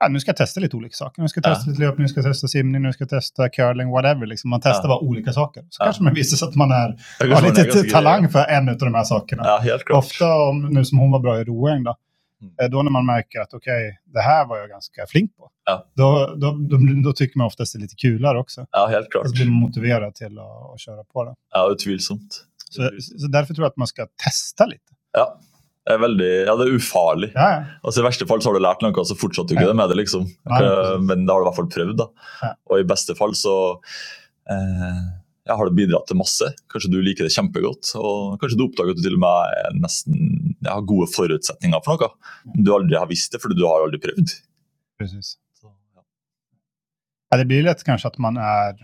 [0.00, 1.22] ja, nu ska jag testa lite olika saker.
[1.22, 1.70] Nu ska jag testa Ja.
[1.70, 4.26] lite löpning, nu ska jag testa simning, nu ska jag testa curling, whatever.
[4.26, 4.50] Liksom.
[4.50, 4.88] Man testar Ja.
[4.88, 5.62] bara olika saker.
[5.70, 5.84] Så Ja.
[5.84, 8.68] kanske man visar sig att man är, har litt man är lite talang för en
[8.68, 9.42] av de här sakerna.
[9.46, 10.04] Ja, helt klart.
[10.04, 11.96] Ofta, om, nu som hon var bra i roing, då,
[12.42, 12.54] Mm.
[12.62, 15.50] eh, då när man märker att okej, det här var jag ganska flink på.
[15.64, 15.86] Ja.
[15.94, 18.66] Då, då, då, då tycker man oftast det är lite kulare också.
[18.70, 19.26] Ja, helt klart.
[19.26, 21.34] Så blir man motiverad till att, att köra på det.
[21.52, 22.44] Ja, utvilsomt.
[22.70, 24.92] Så, så därför tror jag att man ska testa lite.
[25.12, 25.40] Ja.
[25.88, 27.30] Det er veldig, ja, det er ufarlig.
[27.34, 27.60] Ja, ja.
[27.80, 29.78] Altså I verste fall så har du lært noe, og så fortsatte du ikke det
[29.78, 29.96] med det.
[30.02, 30.26] liksom.
[30.28, 30.96] Eh.
[31.00, 31.96] Men det har du i hvert fall prøvd.
[32.02, 32.52] da.
[32.70, 33.54] Og i beste fall så
[34.52, 35.00] eh,
[35.48, 36.50] har det bidratt til masse.
[36.70, 37.94] Kanskje du liker det kjempegodt.
[37.98, 41.96] Og kanskje du oppdager at du til og med er nesten har gode forutsetninger for
[41.96, 42.12] noe.
[42.52, 44.36] Men du aldri har visst det fordi du har aldri prøvd.
[45.00, 45.34] Precis.
[45.64, 47.40] Ja.
[47.40, 48.76] Det blir lett kanskje at man er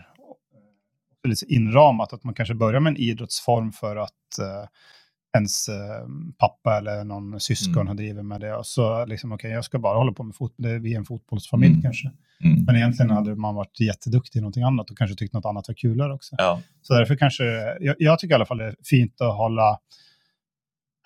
[1.26, 4.92] litt innrammet, at man kanskje begynner med en idrottsform for at eh,
[5.36, 6.06] ens eh,
[6.38, 7.86] pappa eller någon syskon Mm.
[7.86, 8.54] har drivit med det.
[8.56, 11.72] Och så liksom, okej, jag ska bara hålla på med fotboll, vi är en fotbollsfamilj
[11.72, 11.82] Mm.
[11.82, 12.10] kanske.
[12.44, 12.64] Mm.
[12.64, 15.74] Men egentligen hade man varit jätteduktig i någonting annat och kanske tyckt något annat var
[15.74, 16.34] kulare också.
[16.38, 16.60] Ja.
[16.82, 17.44] Så därför kanske,
[17.80, 19.78] jag, jag tycker i alla fall det är fint att hålla,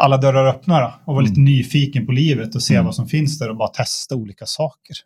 [0.03, 1.45] alla dörrar öppna då, och vara lite Mm.
[1.45, 2.85] nyfiken på livet och se Mm.
[2.87, 4.97] vad som finns där och bara testa olika saker.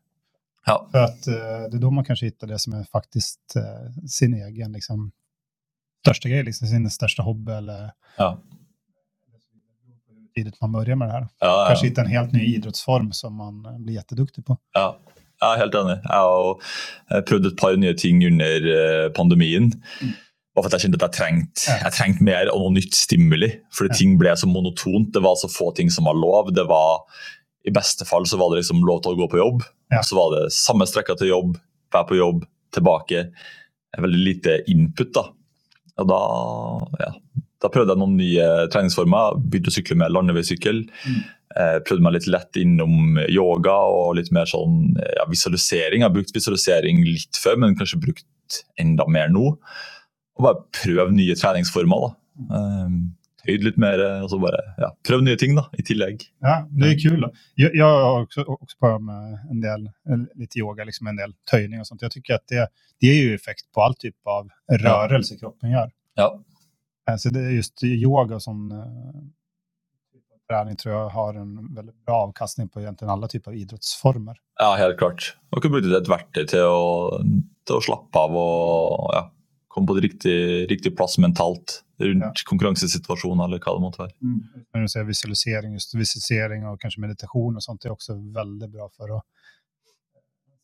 [0.67, 0.89] Ja.
[0.93, 1.35] För att eh,
[1.71, 5.11] det är då man kanske hittar det som är faktiskt eh, sin egen liksom,
[6.05, 8.39] största grej, liksom, sin största hobby eller Ja.
[10.35, 11.29] Tidigt man börjar med det här.
[11.41, 11.65] Ja.
[11.69, 14.59] Kanske hitta en helt ny idrottsform som man blir jätteduktig på.
[14.75, 14.99] Ja,
[15.41, 15.97] jeg er helt enig.
[16.05, 19.73] Jeg har prøvd et par nye ting under eh, pandemien.
[20.55, 23.51] Bare for jeg kjente at jeg trengte, jeg trengte mer og noe nytt stimuli.
[23.75, 25.11] Fordi ting ble så monotont.
[25.15, 26.53] Det var så få ting som var lov.
[26.55, 27.03] Det var,
[27.67, 29.65] I beste fall så var det liksom lov til å gå på jobb.
[29.95, 30.03] Ja.
[30.07, 31.57] Så var det samme strekka til jobb,
[31.95, 33.29] være på jobb, tilbake.
[33.99, 35.13] Veldig lite input.
[35.15, 35.29] da.
[36.03, 36.21] Og da,
[37.03, 37.11] ja,
[37.65, 39.39] da prøvde jeg noen nye treningsformer.
[39.41, 40.85] Begynte å sykle med landeveissykkel.
[41.55, 46.03] Eh, prøvde meg litt lett innom yoga og litt mer sånn ja, visualisering.
[46.03, 49.55] Jeg har brukt visualisering litt før, men kanskje brukt enda mer nå.
[50.35, 52.09] Og bare prøv nye treningsformer.
[52.09, 52.57] da.
[52.61, 52.97] Eh,
[53.45, 56.23] Høyd litt mer, og så bare ja, prøv nye ting da, i tillegg.
[56.41, 57.27] Ja, det er kul.
[57.27, 59.85] Jeg, Jag, jag har også, også prøvd med en del,
[60.41, 62.01] litt yoga, liksom en del tøyning og sånt.
[62.03, 62.65] Jeg tycker att det,
[63.01, 64.49] det ger jo effekt på all type av
[64.81, 65.93] rørelse kroppen gjør.
[66.17, 66.54] Ja, Eh,
[67.19, 68.79] Så det är just yoga som eh,
[70.49, 74.37] träning tror jag har en väldigt bra avkastning på egentligen alla typer av idrottsformer.
[74.61, 75.37] ja helt klart.
[75.51, 77.21] Man kan bruke det et verktøy til å,
[77.67, 79.23] til å slappe av og ja,
[79.69, 80.37] komme på det riktig,
[80.71, 84.13] riktig plass mentalt rundt konkurransesituasjoner eller hva det måtte være.
[84.75, 88.89] När du säger visualisering, just visualisering och kanske meditation och sånt är också väldigt bra
[88.97, 89.25] för att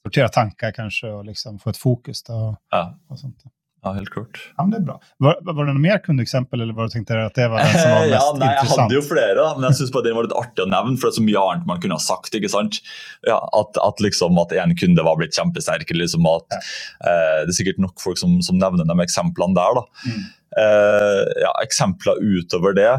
[0.03, 2.22] sortera tankar kanske och liksom få ett fokus.
[2.22, 3.43] Då, Ja, och sånt.
[3.85, 4.41] Ja helt klart.
[4.57, 4.97] Ja, men det er bra.
[5.24, 7.93] Var, var det noe mer kundeeksempel, eller var tenkte dere at det var den som
[7.95, 10.37] var mest ja, nei, Jeg hadde jo flere, da, men jeg synes det var litt
[10.43, 10.97] artig å nevne.
[10.97, 12.37] For det er så mye annet man kunne ha sagt.
[12.37, 12.81] ikke sant?
[13.28, 15.89] Ja, at, at liksom at en kunde var blitt kjempesterk.
[15.91, 19.81] eller liksom at eh, Det er sikkert nok folk som, som nevner de eksemplene der.
[19.81, 19.87] da.
[20.05, 20.28] Mm.
[20.61, 22.91] Eh, ja, Eksempler utover det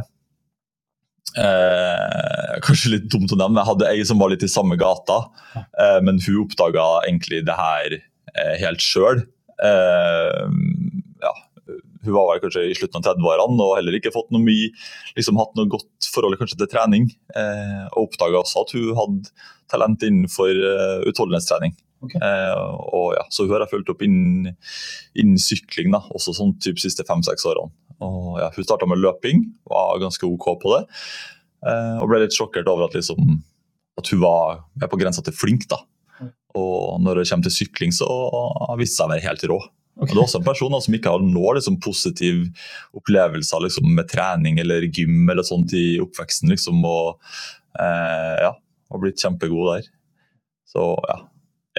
[1.38, 3.62] eh, Kanskje litt dumt å nevne.
[3.62, 5.24] Jeg hadde ei som var litt i samme gata,
[5.56, 9.24] eh, men hun oppdaga egentlig det her eh, helt sjøl.
[9.68, 10.46] Eh,
[11.22, 11.34] ja,
[12.06, 14.72] hun var vel kanskje i slutten av 30-årene og heller ikke fått noe mye,
[15.18, 17.08] liksom hatt noe godt forhold kanskje til trening.
[17.38, 21.78] Eh, og oppdaga også at hun hadde talent innenfor uh, utholdenhetstrening.
[22.02, 22.18] Okay.
[22.18, 22.62] Eh,
[22.98, 24.56] og ja, så hun har jeg fulgt opp innen,
[25.14, 27.72] innen sykling, da, også sånn typ siste fem-seks årene.
[28.02, 30.82] Og ja, Hun starta med løping, var ganske OK på det.
[31.70, 33.38] Eh, og ble litt sjokkert over at, liksom,
[34.02, 35.68] at hun var på grensa til flink.
[35.70, 35.84] da.
[36.58, 39.60] Og når det kommer til sykling, så har vist seg å være helt rå.
[40.02, 42.46] Og det er også en person som ikke har noe liksom, positiv
[42.98, 46.52] opplevelser liksom, med trening eller gym eller sånt i oppveksten.
[46.52, 47.20] Liksom, og
[47.80, 49.92] eh, ja, har blitt kjempegod der.
[50.72, 51.20] Så ja.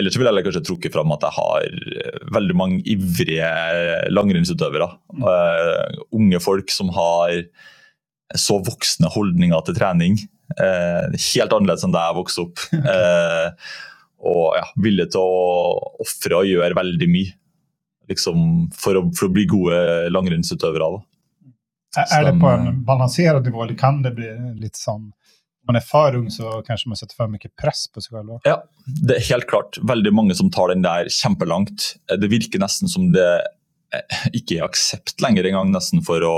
[0.01, 3.51] Ellers vil jeg kanskje trukke fram at jeg har eh, veldig mange ivrige
[4.12, 4.88] langrennsutøvere.
[5.18, 7.43] Eh, unge folk som har
[8.38, 10.20] så voksne holdninger til trening.
[10.53, 12.62] Uh, helt annerledes enn da jeg vokste opp.
[12.93, 13.72] Eh,
[14.23, 17.33] og ja, villige til å ofre og gjøre veldig mye
[18.11, 18.45] liksom,
[18.77, 19.81] for, å, for å bli gode
[20.12, 21.01] langrennsutøvere.
[22.03, 24.31] Er det på eh, en balansert nivå eller kan det bli
[24.62, 25.11] litt sånn
[25.68, 28.37] man er for ung så kanskje man setter for mye press på seg selv?
[28.37, 28.51] Også.
[28.51, 28.57] Ja,
[29.07, 31.93] det er helt klart veldig mange som tar den der kjempelangt.
[32.11, 33.29] Det virker nesten som det
[33.95, 36.35] eh, ikke er aksept lenger engang, nesten for å,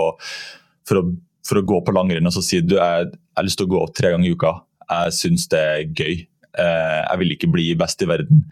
[0.88, 1.06] for å,
[1.48, 3.74] for å gå på langrenn og så si du, jeg, jeg har lyst til å
[3.76, 4.54] gå tre ganger i uka.
[4.84, 6.24] Jeg syns det er gøy.
[6.58, 8.44] Eh, Jeg vil ikke bli best i verden.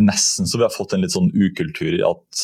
[0.00, 2.42] Nesten så vi har fått en litt sånn ukultur i at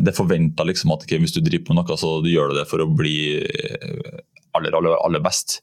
[0.00, 2.66] det er forventa liksom at okay, hvis du driver med noe, så gjør du det
[2.70, 4.20] for å bli eh,
[4.56, 5.58] aller, aller, aller best.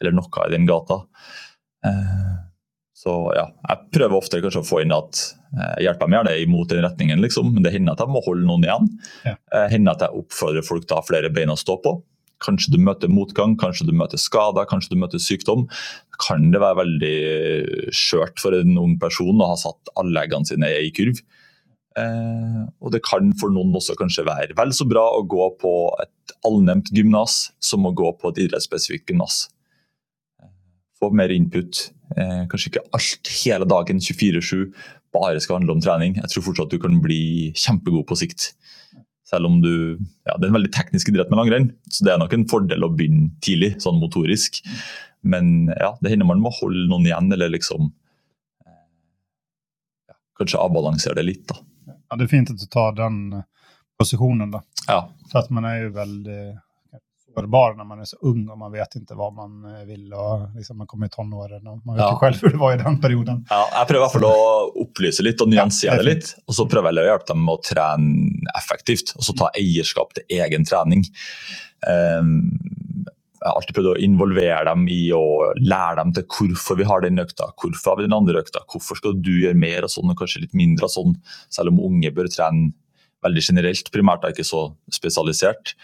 [0.00, 1.02] Eller noe i den gata.
[1.84, 2.34] Eh,
[2.96, 5.18] Så ja, jeg prøver ofte kanskje å få inn at
[5.56, 7.50] jeg hjelper meg gjerne imot den retningen, liksom.
[7.54, 8.88] men det hender at jeg må holde noen igjen.
[9.28, 9.34] Ja.
[9.70, 11.92] Hender at jeg oppfordrer folk til å ha flere bein å stå på.
[12.44, 15.64] Kanskje du møter motgang, kanskje du møter skader, kanskje du møter sykdom.
[16.20, 17.16] Kan det være veldig
[17.96, 21.22] skjørt for en ung person å ha satt alle eggene sine i kurv.
[21.96, 25.72] Eh, og det kan for noen også kanskje være vel så bra å gå på
[26.02, 29.46] et allnemt gymnas som å gå på et idrettsspesifikt gymnas.
[31.00, 31.86] Få mer input.
[32.16, 34.68] Eh, kanskje ikke alt hele dagen 24-7
[35.16, 36.18] bare skal handle om trening.
[36.20, 38.50] Jeg tror fortsatt du kan bli kjempegod på sikt.
[39.26, 42.20] Selv om du ja, Det er en veldig teknisk idrett med langrenn, så det er
[42.22, 44.60] nok en fordel å begynne tidlig, sånn motorisk.
[45.26, 47.88] Men ja, det hender man må holde noen igjen, eller liksom
[48.66, 51.58] ja, Kanskje avbalansere det litt, da.
[51.90, 53.18] Ja, det er fint at du tar den
[53.98, 54.62] posisjonen, da.
[54.86, 55.00] Ja,
[55.32, 56.62] For at man er jo väldigt
[57.36, 60.40] sårbar när man är så ung och man vet inte vad man vil, vill och
[60.56, 62.10] liksom man kommer i tonåren och man vet Ja.
[62.12, 63.46] ju själv hur det var i den perioden.
[63.50, 66.30] Ja, jeg i hvert fall å opplyse litt og nyansere Ja, det litt.
[66.48, 70.24] Og så prøver jeg å hjelpe dem å trene effektivt, og så ta eierskap til
[70.40, 71.04] egen trening.
[71.86, 72.32] Um,
[73.36, 77.04] jeg har alltid prøvd å involvere dem i å lære dem til hvorfor vi har
[77.04, 80.10] den økta, hvorfor har vi den andre økta, hvorfor skal du gjøre mer av sånn
[80.10, 81.14] og kanskje litt mindre av sånn,
[81.52, 82.72] selv om unge bør trene
[83.26, 85.74] veldig generelt, primært er ikke så spesialisert.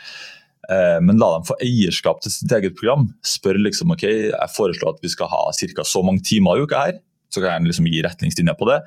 [0.70, 3.08] Eh, men la dem få eierskap til sitt eget program.
[3.26, 5.86] Spør liksom ok, jeg foreslår at vi skal ha ca.
[5.86, 7.00] så mange timer i uka her.
[7.32, 8.82] Så kan jeg liksom gi retningslinjer på det.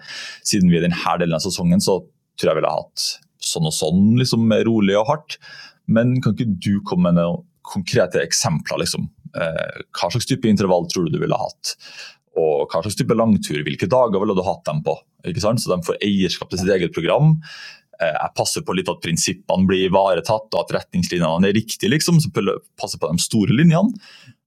[0.46, 2.00] Siden vi er i denne delen av sesongen, så
[2.38, 3.06] tror jeg vi ville hatt
[3.46, 5.38] sånn og sånn, liksom rolig og hardt.
[5.92, 8.82] Men kan ikke du komme med noen konkrete eksempler?
[8.84, 9.10] liksom?
[9.36, 11.76] Eh, hva slags type intervall tror du du ville hatt?
[12.36, 13.62] Og hva slags type langtur?
[13.66, 14.96] Hvilke dager ville du hatt dem på?
[15.26, 15.62] Ikke sant?
[15.62, 17.38] Så de får eierskap til sitt eget program.
[18.02, 21.92] Eh, jeg passer på litt at prinsippene blir ivaretatt og at retningslinjene er riktige.
[21.94, 22.32] Liksom, så
[22.80, 23.96] passer på de store linjene.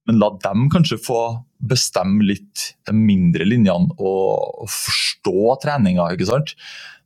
[0.09, 1.21] Men la dem kanskje få
[1.69, 6.13] bestemme litt de mindre linjene og, forstå treninga.
[6.15, 6.55] ikke sant?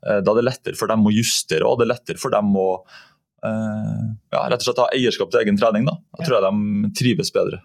[0.07, 2.53] Eh, da er det lettere for dem å justere og det er lettere for dem
[2.59, 2.69] å
[3.43, 5.89] uh, ja, rett og slett ha eierskap til egen trening.
[5.89, 5.97] Da.
[6.19, 7.63] Jeg tror jeg de trives bedre.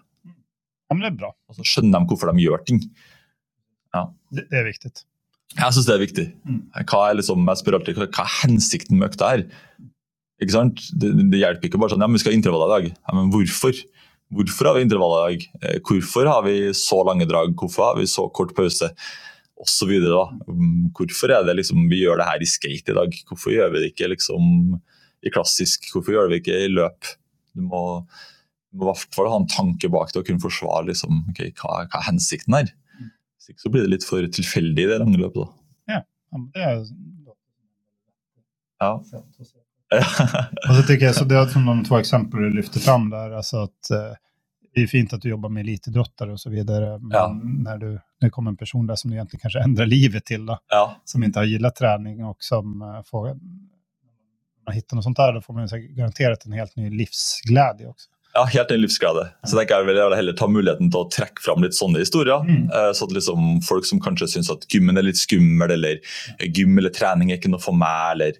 [0.88, 1.32] Ja, men det er bra.
[1.50, 2.82] Og så skjønner de hvorfor de gjør ting.
[3.94, 4.08] Ja.
[4.32, 4.94] Det, det er viktig.
[5.56, 6.26] Jeg syns det er viktig.
[6.44, 6.58] Mm.
[6.90, 9.46] Hva er liksom, jeg spør alltid, hva er hensikten med økta her?
[10.42, 10.82] Ikke sant?
[10.94, 12.98] Det, det, hjelper ikke bare sånn ja, men vi skal ha intervaller i dag.
[13.00, 13.80] Ja, men hvorfor?
[14.38, 15.46] Hvorfor har vi intervaller i dag?
[15.62, 17.56] Eh, hvorfor har vi så lange drag?
[17.58, 18.92] Hvorfor har vi så kort pause?
[19.58, 20.52] Og så videre, da.
[20.52, 23.16] Mm, hvorfor er det liksom, vi gjør det her i skate i dag?
[23.26, 24.76] Hvorfor gjør vi det ikke liksom,
[25.26, 25.88] i klassisk?
[25.90, 27.08] Hvorfor gjør vi det ikke i løp?
[27.56, 27.82] Du må,
[28.70, 31.50] du må i hvert fall ha en tanke bak det og kunne forsvare liksom, okay,
[31.58, 32.70] hva, hva er hensikten her.
[33.48, 35.44] Ikke så blir det litt for tilfeldig i det lange løpet.
[35.44, 35.94] Da.
[35.94, 36.02] Ja,
[36.54, 36.84] det er jo
[38.78, 38.92] ja.
[40.68, 43.56] og så tycker jag, så Det som de to eksempler du lyfter fram der, alltså
[43.56, 44.12] att eh,
[44.74, 47.40] det er fint at du jobber med elitidrottare och så vidare, men ja.
[47.44, 50.46] när, du, när det kommer en person der som du egentlig kanskje ändrar livet til,
[50.46, 50.96] då, ja.
[51.04, 53.26] som ikke har gillat träning og som uh, får
[54.66, 58.08] man hittar något sånt där, då får man garanterat en helt ny livsglädje også.
[58.38, 59.24] Ja, helt en livsglede.
[59.42, 62.44] Så tenker jeg vil heller ta muligheten til å trekke fram litt sånne historier.
[62.46, 62.68] Mm.
[62.70, 65.98] Eh, så at liksom folk som kanskje syns at gymmen er litt skummel, eller
[66.46, 68.38] gym eller trening er ikke noe for meg, eller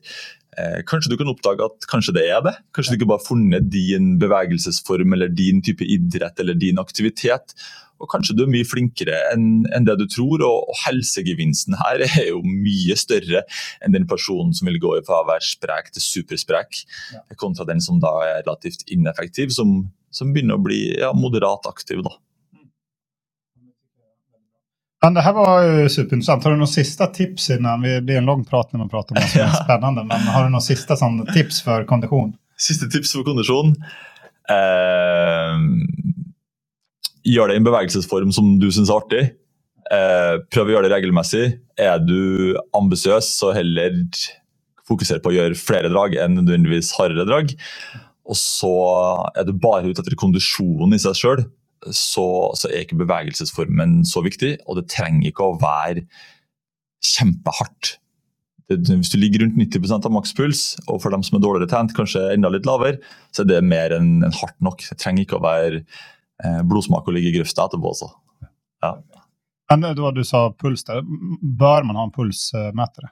[0.59, 2.54] eh, Kanskje du kan oppdage at kanskje det er det.
[2.76, 7.54] Kanskje du ikke bare har funnet din bevegelsesform eller din type idrett eller din aktivitet.
[7.98, 12.04] Og kanskje du er mye flinkere enn, enn det du tror, og, og, helsegevinsten her
[12.06, 13.42] er jo mye større
[13.82, 16.84] enn den personen som vil gå fra å være sprek til supersprek,
[17.40, 19.80] kontra den som da er relativt ineffektiv, som,
[20.14, 22.04] som begynner å bli ja, moderat aktiv.
[22.06, 22.14] da.
[25.05, 26.42] Men det her var jo superinteressant.
[26.42, 29.20] Har du noen siste tips innan vi blir en lang prat når man prater om
[29.20, 32.32] det som er spennende, men har du noen siste sånn, tips for kondisjon?
[32.59, 33.76] Siste tips for kondisjon?
[34.51, 35.61] Eh,
[37.30, 39.22] gjør det i en bevegelsesform som du syns er artig.
[39.88, 41.44] Eh, prøv å gjøre det regelmessig.
[41.78, 43.94] Er du ambisiøs, så heller
[44.88, 47.55] fokuser på å gjøre flere drag enn nødvendigvis hardere drag.
[48.28, 48.74] Og så
[49.38, 51.46] er du bare ute etter kondisjonen i seg sjøl,
[51.87, 52.26] så,
[52.59, 54.57] så, er ikke bevegelsesformen så viktig.
[54.66, 56.05] Og det trenger ikke å være
[57.05, 57.97] kjempehardt.
[58.68, 61.95] Det, hvis du ligger rundt 90% av makspuls, og for dem som er dårligere trent,
[61.97, 63.01] kanskje enda litt lavere,
[63.33, 64.85] så er det mer enn en hardt nok.
[64.91, 68.11] Det trenger ikke å være eh, blodsmak å ligge i grøfta etterpå også.
[68.85, 68.97] Ja.
[69.68, 73.11] Men det var du sa puls der, bør man ha en pulsmeter?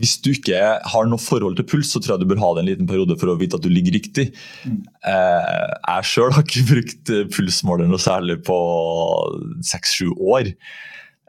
[0.00, 0.58] Hvis du ikke
[0.90, 3.14] har noe forhold til puls, så tror jeg du bør ha det en liten periode
[3.20, 4.30] for å vite at du ligger riktig.
[4.66, 4.80] Mm.
[5.06, 8.58] Eh, jeg sjøl har ikke brukt pulsmåler noe særlig på
[9.70, 10.50] seks-sju år.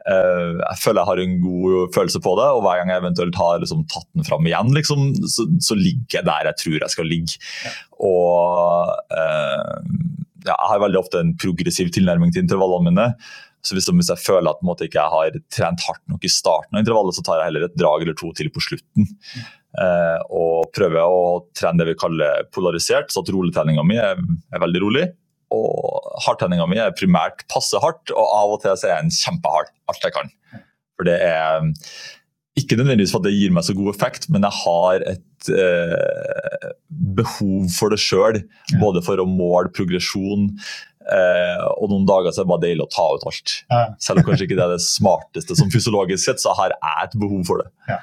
[0.06, 3.38] Eh, jeg føler jeg har en god følelse på det, og hver gang jeg eventuelt
[3.40, 6.94] har liksom, tatt den fram igjen, liksom, så, så, ligger jeg der jeg tror jeg
[6.94, 7.40] skal ligge.
[7.66, 7.72] Ja.
[8.06, 9.74] Og eh,
[10.46, 13.08] ja, jeg har veldig ofte en progressiv tilnærming til intervallene mine.
[13.66, 16.84] Så hvis, jeg føler at måte, ikke jeg har trent hardt nok i starten av
[16.84, 19.10] intervallet, så tar jeg heller et drag eller to til på slutten.
[19.76, 21.24] Uh, og prøver å
[21.56, 24.20] trene det vi kaller polarisert, så at roligtreninga mi er,
[24.54, 25.06] er veldig rolig.
[25.54, 29.16] Og hardtreninga mi er primært passe hardt, og av og til så er jeg en
[29.18, 29.74] kjempehard.
[29.90, 30.32] Alt jeg kan.
[30.96, 31.66] For det er
[32.56, 36.68] ikke nødvendigvis for at det gir meg så god effekt, men jeg har et eh,
[37.18, 38.40] behov for det sjøl.
[38.80, 40.48] Både for å måle progresjon,
[41.12, 43.54] eh, og noen dager så er det bare deilig å ta ut alt.
[43.70, 43.84] Ja.
[44.02, 47.18] Selv om kanskje ikke det er det smarteste som fysiologisk sett, så har jeg et
[47.20, 47.70] behov for det.
[47.90, 48.00] Ja.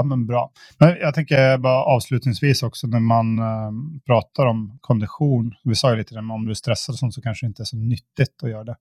[0.00, 0.46] Ja, men bra.
[0.80, 3.66] Men jeg tenker bare avslutningsvis også, når man uh,
[4.08, 7.50] prater om kondisjon Vi sa jo litt om om du er stresset, sånn, så kanskje
[7.50, 8.76] det ikke er så nyttig å gjøre det.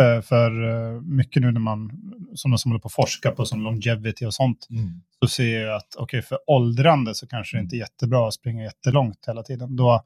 [0.00, 1.84] Uh, for uh, mye nå når man
[2.32, 4.88] som, som holder på å forske på sånn longevity og sånt, mm.
[5.20, 8.64] så ser jeg at ok, for aldrende så kanskje det ikke er kjempebra å springe
[8.70, 9.76] kjempelangt hele tiden.
[9.76, 9.98] Da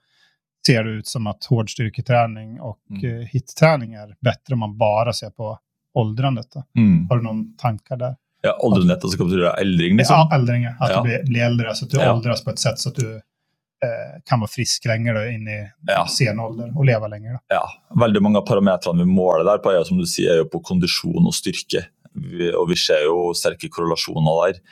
[0.66, 3.00] ser det ut som at hårdstyrketrening og mm.
[3.04, 5.54] uh, hittrening er bedre om man bare ser på
[5.98, 6.60] åldrandet.
[6.78, 7.08] Mm.
[7.10, 8.18] Har du noen tanker der?
[8.42, 9.54] Ja, Aldrenhet, altså betyr det?
[9.60, 10.16] Eldring, liksom?
[10.16, 10.64] Ja, eldring.
[10.70, 10.96] At ja.
[10.96, 11.74] du blir, blir, eldre.
[11.76, 12.08] Så at du ja.
[12.12, 15.58] aldres på et sett så at du eh, kan være frisk lenger da, inn i
[15.90, 16.04] Ja.
[16.08, 17.36] sen alder og leve lenger.
[17.36, 17.58] Da.
[17.58, 20.48] Ja, veldig mange av parametrene vi måler der på, er som du sier, er jo
[20.54, 21.84] på kondisjon og styrke.
[22.16, 24.62] Vi, og vi ser jo sterke korrelasjoner der.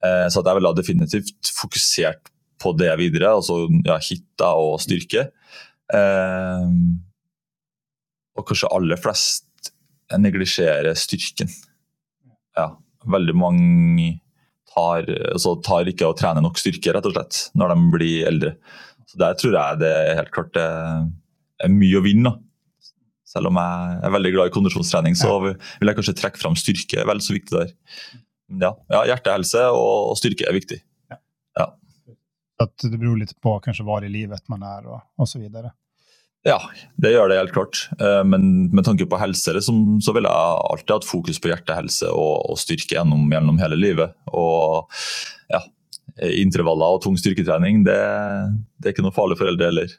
[0.00, 5.28] Eh, så jeg ville definitivt fokusert på det videre, altså ja, hitta og styrke.
[5.94, 6.66] Eh,
[8.36, 9.72] og kanskje aller flest
[10.18, 11.50] neglisjerer styrken.
[12.58, 12.72] Ja,
[13.10, 14.10] veldig mange
[14.70, 18.54] tar, altså, tar ikke å trene nok styrke, rett og slett, når de blir eldre.
[19.10, 20.66] Så der tror jeg det er helt klart det
[21.64, 22.30] er mye å vinne.
[22.30, 22.92] da.
[23.30, 27.04] Selv om jeg er veldig glad i kondisjonstrening, så vil jeg kanskje trekke fram styrke.
[27.06, 27.74] vel så viktig der.
[28.58, 30.80] Ja, ja hjertehelse og styrke er viktig.
[32.60, 35.70] Att det beror litt på kanskje var i livet man er og, og så videre.
[36.44, 36.58] Ja,
[36.96, 37.80] det gjør det helt klart.
[38.00, 40.32] Eh, Men med tanke på helse liksom, så vil jeg
[40.70, 44.14] alltid hatt fokus på hjertehelse og, og styrke gjennom, gjennom hele livet.
[44.32, 44.88] Og
[45.52, 45.60] ja,
[46.40, 47.96] intervaller og tung styrketrening, det,
[48.80, 49.96] det er ikke noe farlig for eldre heller.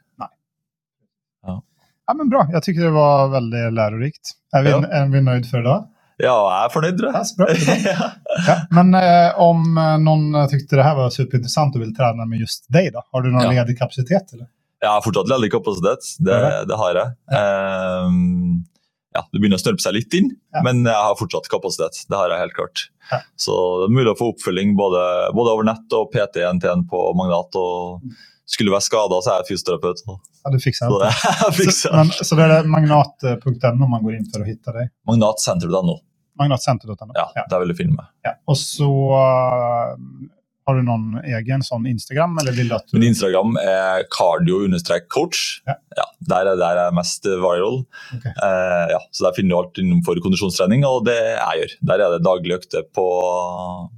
[1.45, 2.41] Ja, men bra.
[2.51, 4.33] Jeg syns det var veldig lærerikt.
[4.57, 4.81] Er vi, Ja.
[5.01, 5.85] er vi nøyd for i dag?
[6.21, 7.47] Ja, jeg er fornøyd, tror Ja, så bra.
[7.57, 7.75] Så bra.
[7.91, 8.09] Ja.
[8.47, 12.25] Ja, men eh, om eh, noen eh, tykte det her var superinteressant og vil trene
[12.29, 13.01] med just deg, da?
[13.11, 13.61] Har du noen Ja.
[13.61, 14.31] ledig kapasitet?
[14.35, 14.47] eller?
[14.81, 16.37] Jeg har fortsatt ledig kapasitet, det,
[16.69, 17.11] det har jeg.
[17.37, 18.63] Ehm,
[19.13, 20.63] ja, det begynner å snørpe seg litt inn, Ja.
[20.65, 21.99] men jeg har fortsatt kapasitet.
[22.09, 22.85] Det har jeg helt klart.
[23.11, 23.19] Ja.
[23.37, 23.53] Så
[23.83, 25.03] det er mulig å få oppfølging både,
[25.37, 27.53] både over nett og PT-NTN på Magnat.
[27.59, 28.01] og
[28.51, 30.01] Skulle være skada, så er jeg fysioterapeut.
[30.41, 31.11] Ja, du fikser det det.
[31.67, 34.89] jeg Så, men, så det er magnat.no man går inn for å hitte deg?
[35.07, 35.99] Magnatsenter.no.
[36.39, 37.11] Magnatsenter.no?
[37.17, 38.11] Ja, der vil du finne meg.
[38.25, 38.35] Ja.
[38.49, 39.97] Og så uh,
[40.67, 45.43] har du noen egen sånn Instagram, eller vil du at du Min Instagram er cardio-coach.
[45.67, 45.75] Ja.
[45.97, 47.81] Ja, der er der er mest viral.
[48.17, 48.33] Okay.
[48.37, 51.77] Uh, ja, så Der finner du alt innenfor kondisjonstrening, og det jeg gjør.
[51.91, 53.07] Der er det daglige økter på,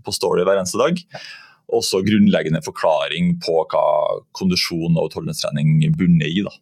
[0.03, 0.99] på Story hver eneste dag.
[1.73, 3.85] Også grunnleggende forklaring på hva
[4.35, 6.43] kondisjon og utholdenhetstrening bunner i.
[6.45, 6.53] da.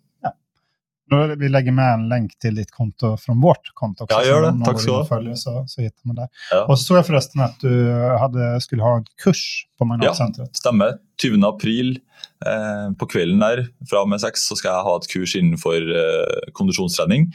[1.11, 4.05] Vi legger med en lenk til ditt konto fra vårt konto.
[4.05, 4.51] Også, Ja, gjør det.
[4.63, 5.35] Takk skal du ha.
[5.39, 6.27] Så, så hittar man det.
[6.53, 6.61] Ja.
[6.63, 7.73] Og så så jeg forresten at du
[8.21, 9.43] hadde, skulle ha en kurs
[9.79, 10.55] på Magnatsenteret.
[10.59, 10.97] Stemmer.
[11.21, 11.43] 20.
[11.45, 11.91] april
[12.47, 15.91] eh, på kvelden der fra og med seks så skal jeg ha et kurs innenfor
[16.01, 17.27] eh, kondisjonstrening.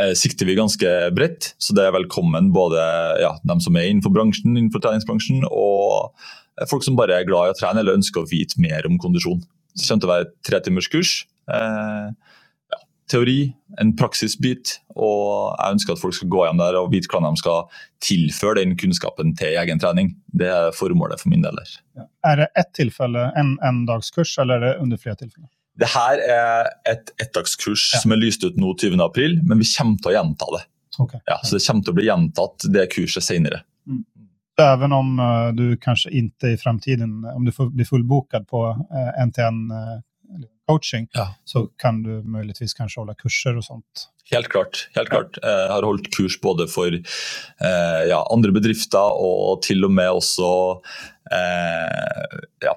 [0.00, 2.80] Eh, sikter vi ganske bredt, så det er velkommen både
[3.20, 6.12] ja, dem som er innenfor bransjen, innenfor treningsbransjen, og
[6.60, 8.98] eh, folk som bare er glad i å trene eller ønsker å vite mer om
[9.02, 9.42] kondisjon.
[9.74, 11.14] Det kommer til å være et tretimerskurs.
[11.50, 12.39] Eh, ja,
[13.10, 13.38] teori,
[13.82, 17.42] en praksisbit, og jeg ønsker at folk skal gå hjem der og vite hvordan de
[17.42, 17.64] skal
[18.04, 20.12] tilføre den kunnskapen til egen trening.
[20.32, 21.58] Det er formålet for min del.
[21.98, 22.06] Ja.
[22.26, 25.48] Er det ett tilfelle, en endagskurs, eller er det under flere tilfeller?
[25.80, 28.00] Det her er et ettdagskurs Ja.
[28.02, 29.00] som er lyst ut nå 20.
[29.04, 30.64] april, men vi kommer til å gjenta det.
[30.98, 31.20] Okay.
[31.26, 33.62] Ja, så det kommer til å bli gjentatt det kurset senere.
[34.60, 38.60] Även om eh, du kanskje ikke i fremtiden, om du blir fullboket på
[39.26, 39.94] NTN eh,
[40.68, 41.34] coaching, Ja.
[41.44, 44.08] så kan du möjligtvis kanskje holde kurser og sånt.
[44.30, 44.84] Helt klart.
[44.94, 45.38] helt klart.
[45.42, 50.06] Eh, Jeg har holdt kurs både for eh, ja, andre bedrifter og til og med
[50.12, 50.50] også
[51.32, 52.74] eh, ja,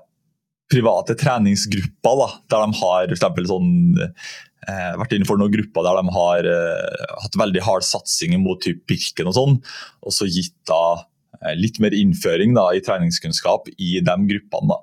[0.73, 6.13] private treningsgrupper, da, der de har for sånn eh, vært innenfor noen grupper der de
[6.17, 9.59] har eh, hatt veldig hard satsing mot typ Birken og sånn,
[10.01, 10.81] og så gitt da
[11.43, 14.73] eh, litt mer innføring da, i treningskunnskap i de gruppene.
[14.73, 14.81] Da.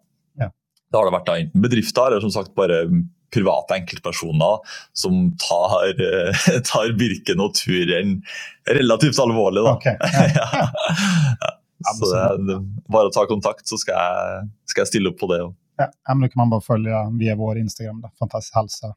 [0.91, 2.83] Da har det vært da enten bedrifter eller som sagt bare
[3.31, 4.59] private enkeltpersoner
[4.93, 8.19] som tar, eh, tar Birken og turen
[8.67, 9.63] relativt alvorlig.
[9.67, 9.77] Da.
[9.79, 9.97] Okay.
[10.35, 10.71] ja.
[11.45, 11.57] ja.
[11.97, 15.31] Så det, er bare å ta kontakt, så skal jeg, skal jeg stille opp på
[15.31, 15.41] det.
[15.47, 15.57] også.
[15.81, 18.11] Ja, ja, men Da kan man bare følge via vår Instagram, da.
[18.21, 18.93] Fantastisk helse.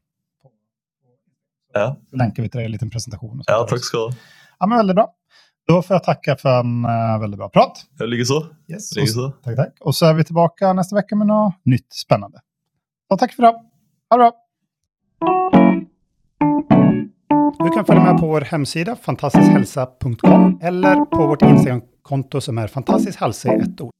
[1.74, 3.46] Ja, Så lenker vi til deg en liten presentasjon.
[3.48, 4.32] ja takk skal du ha.
[4.60, 5.06] Ja, men Veldig bra.
[5.66, 7.86] Då får jag tacka för en uh, väldigt bra prat.
[7.98, 8.46] Ja, Likeså.
[8.68, 8.96] Yes.
[8.96, 9.30] Likeså.
[9.30, 9.74] Tack, tack.
[9.80, 12.40] Och så är vi tillbaka nästa vecka med något nytt spännande.
[13.10, 13.48] Så tack för det.
[14.10, 14.32] Ha det bra.
[17.58, 23.20] Du kan följa med på vår hemsida fantastiskhälsa.com eller på vårt Instagramkonto som är fantastisk
[23.20, 23.92] hälsa i ett ord.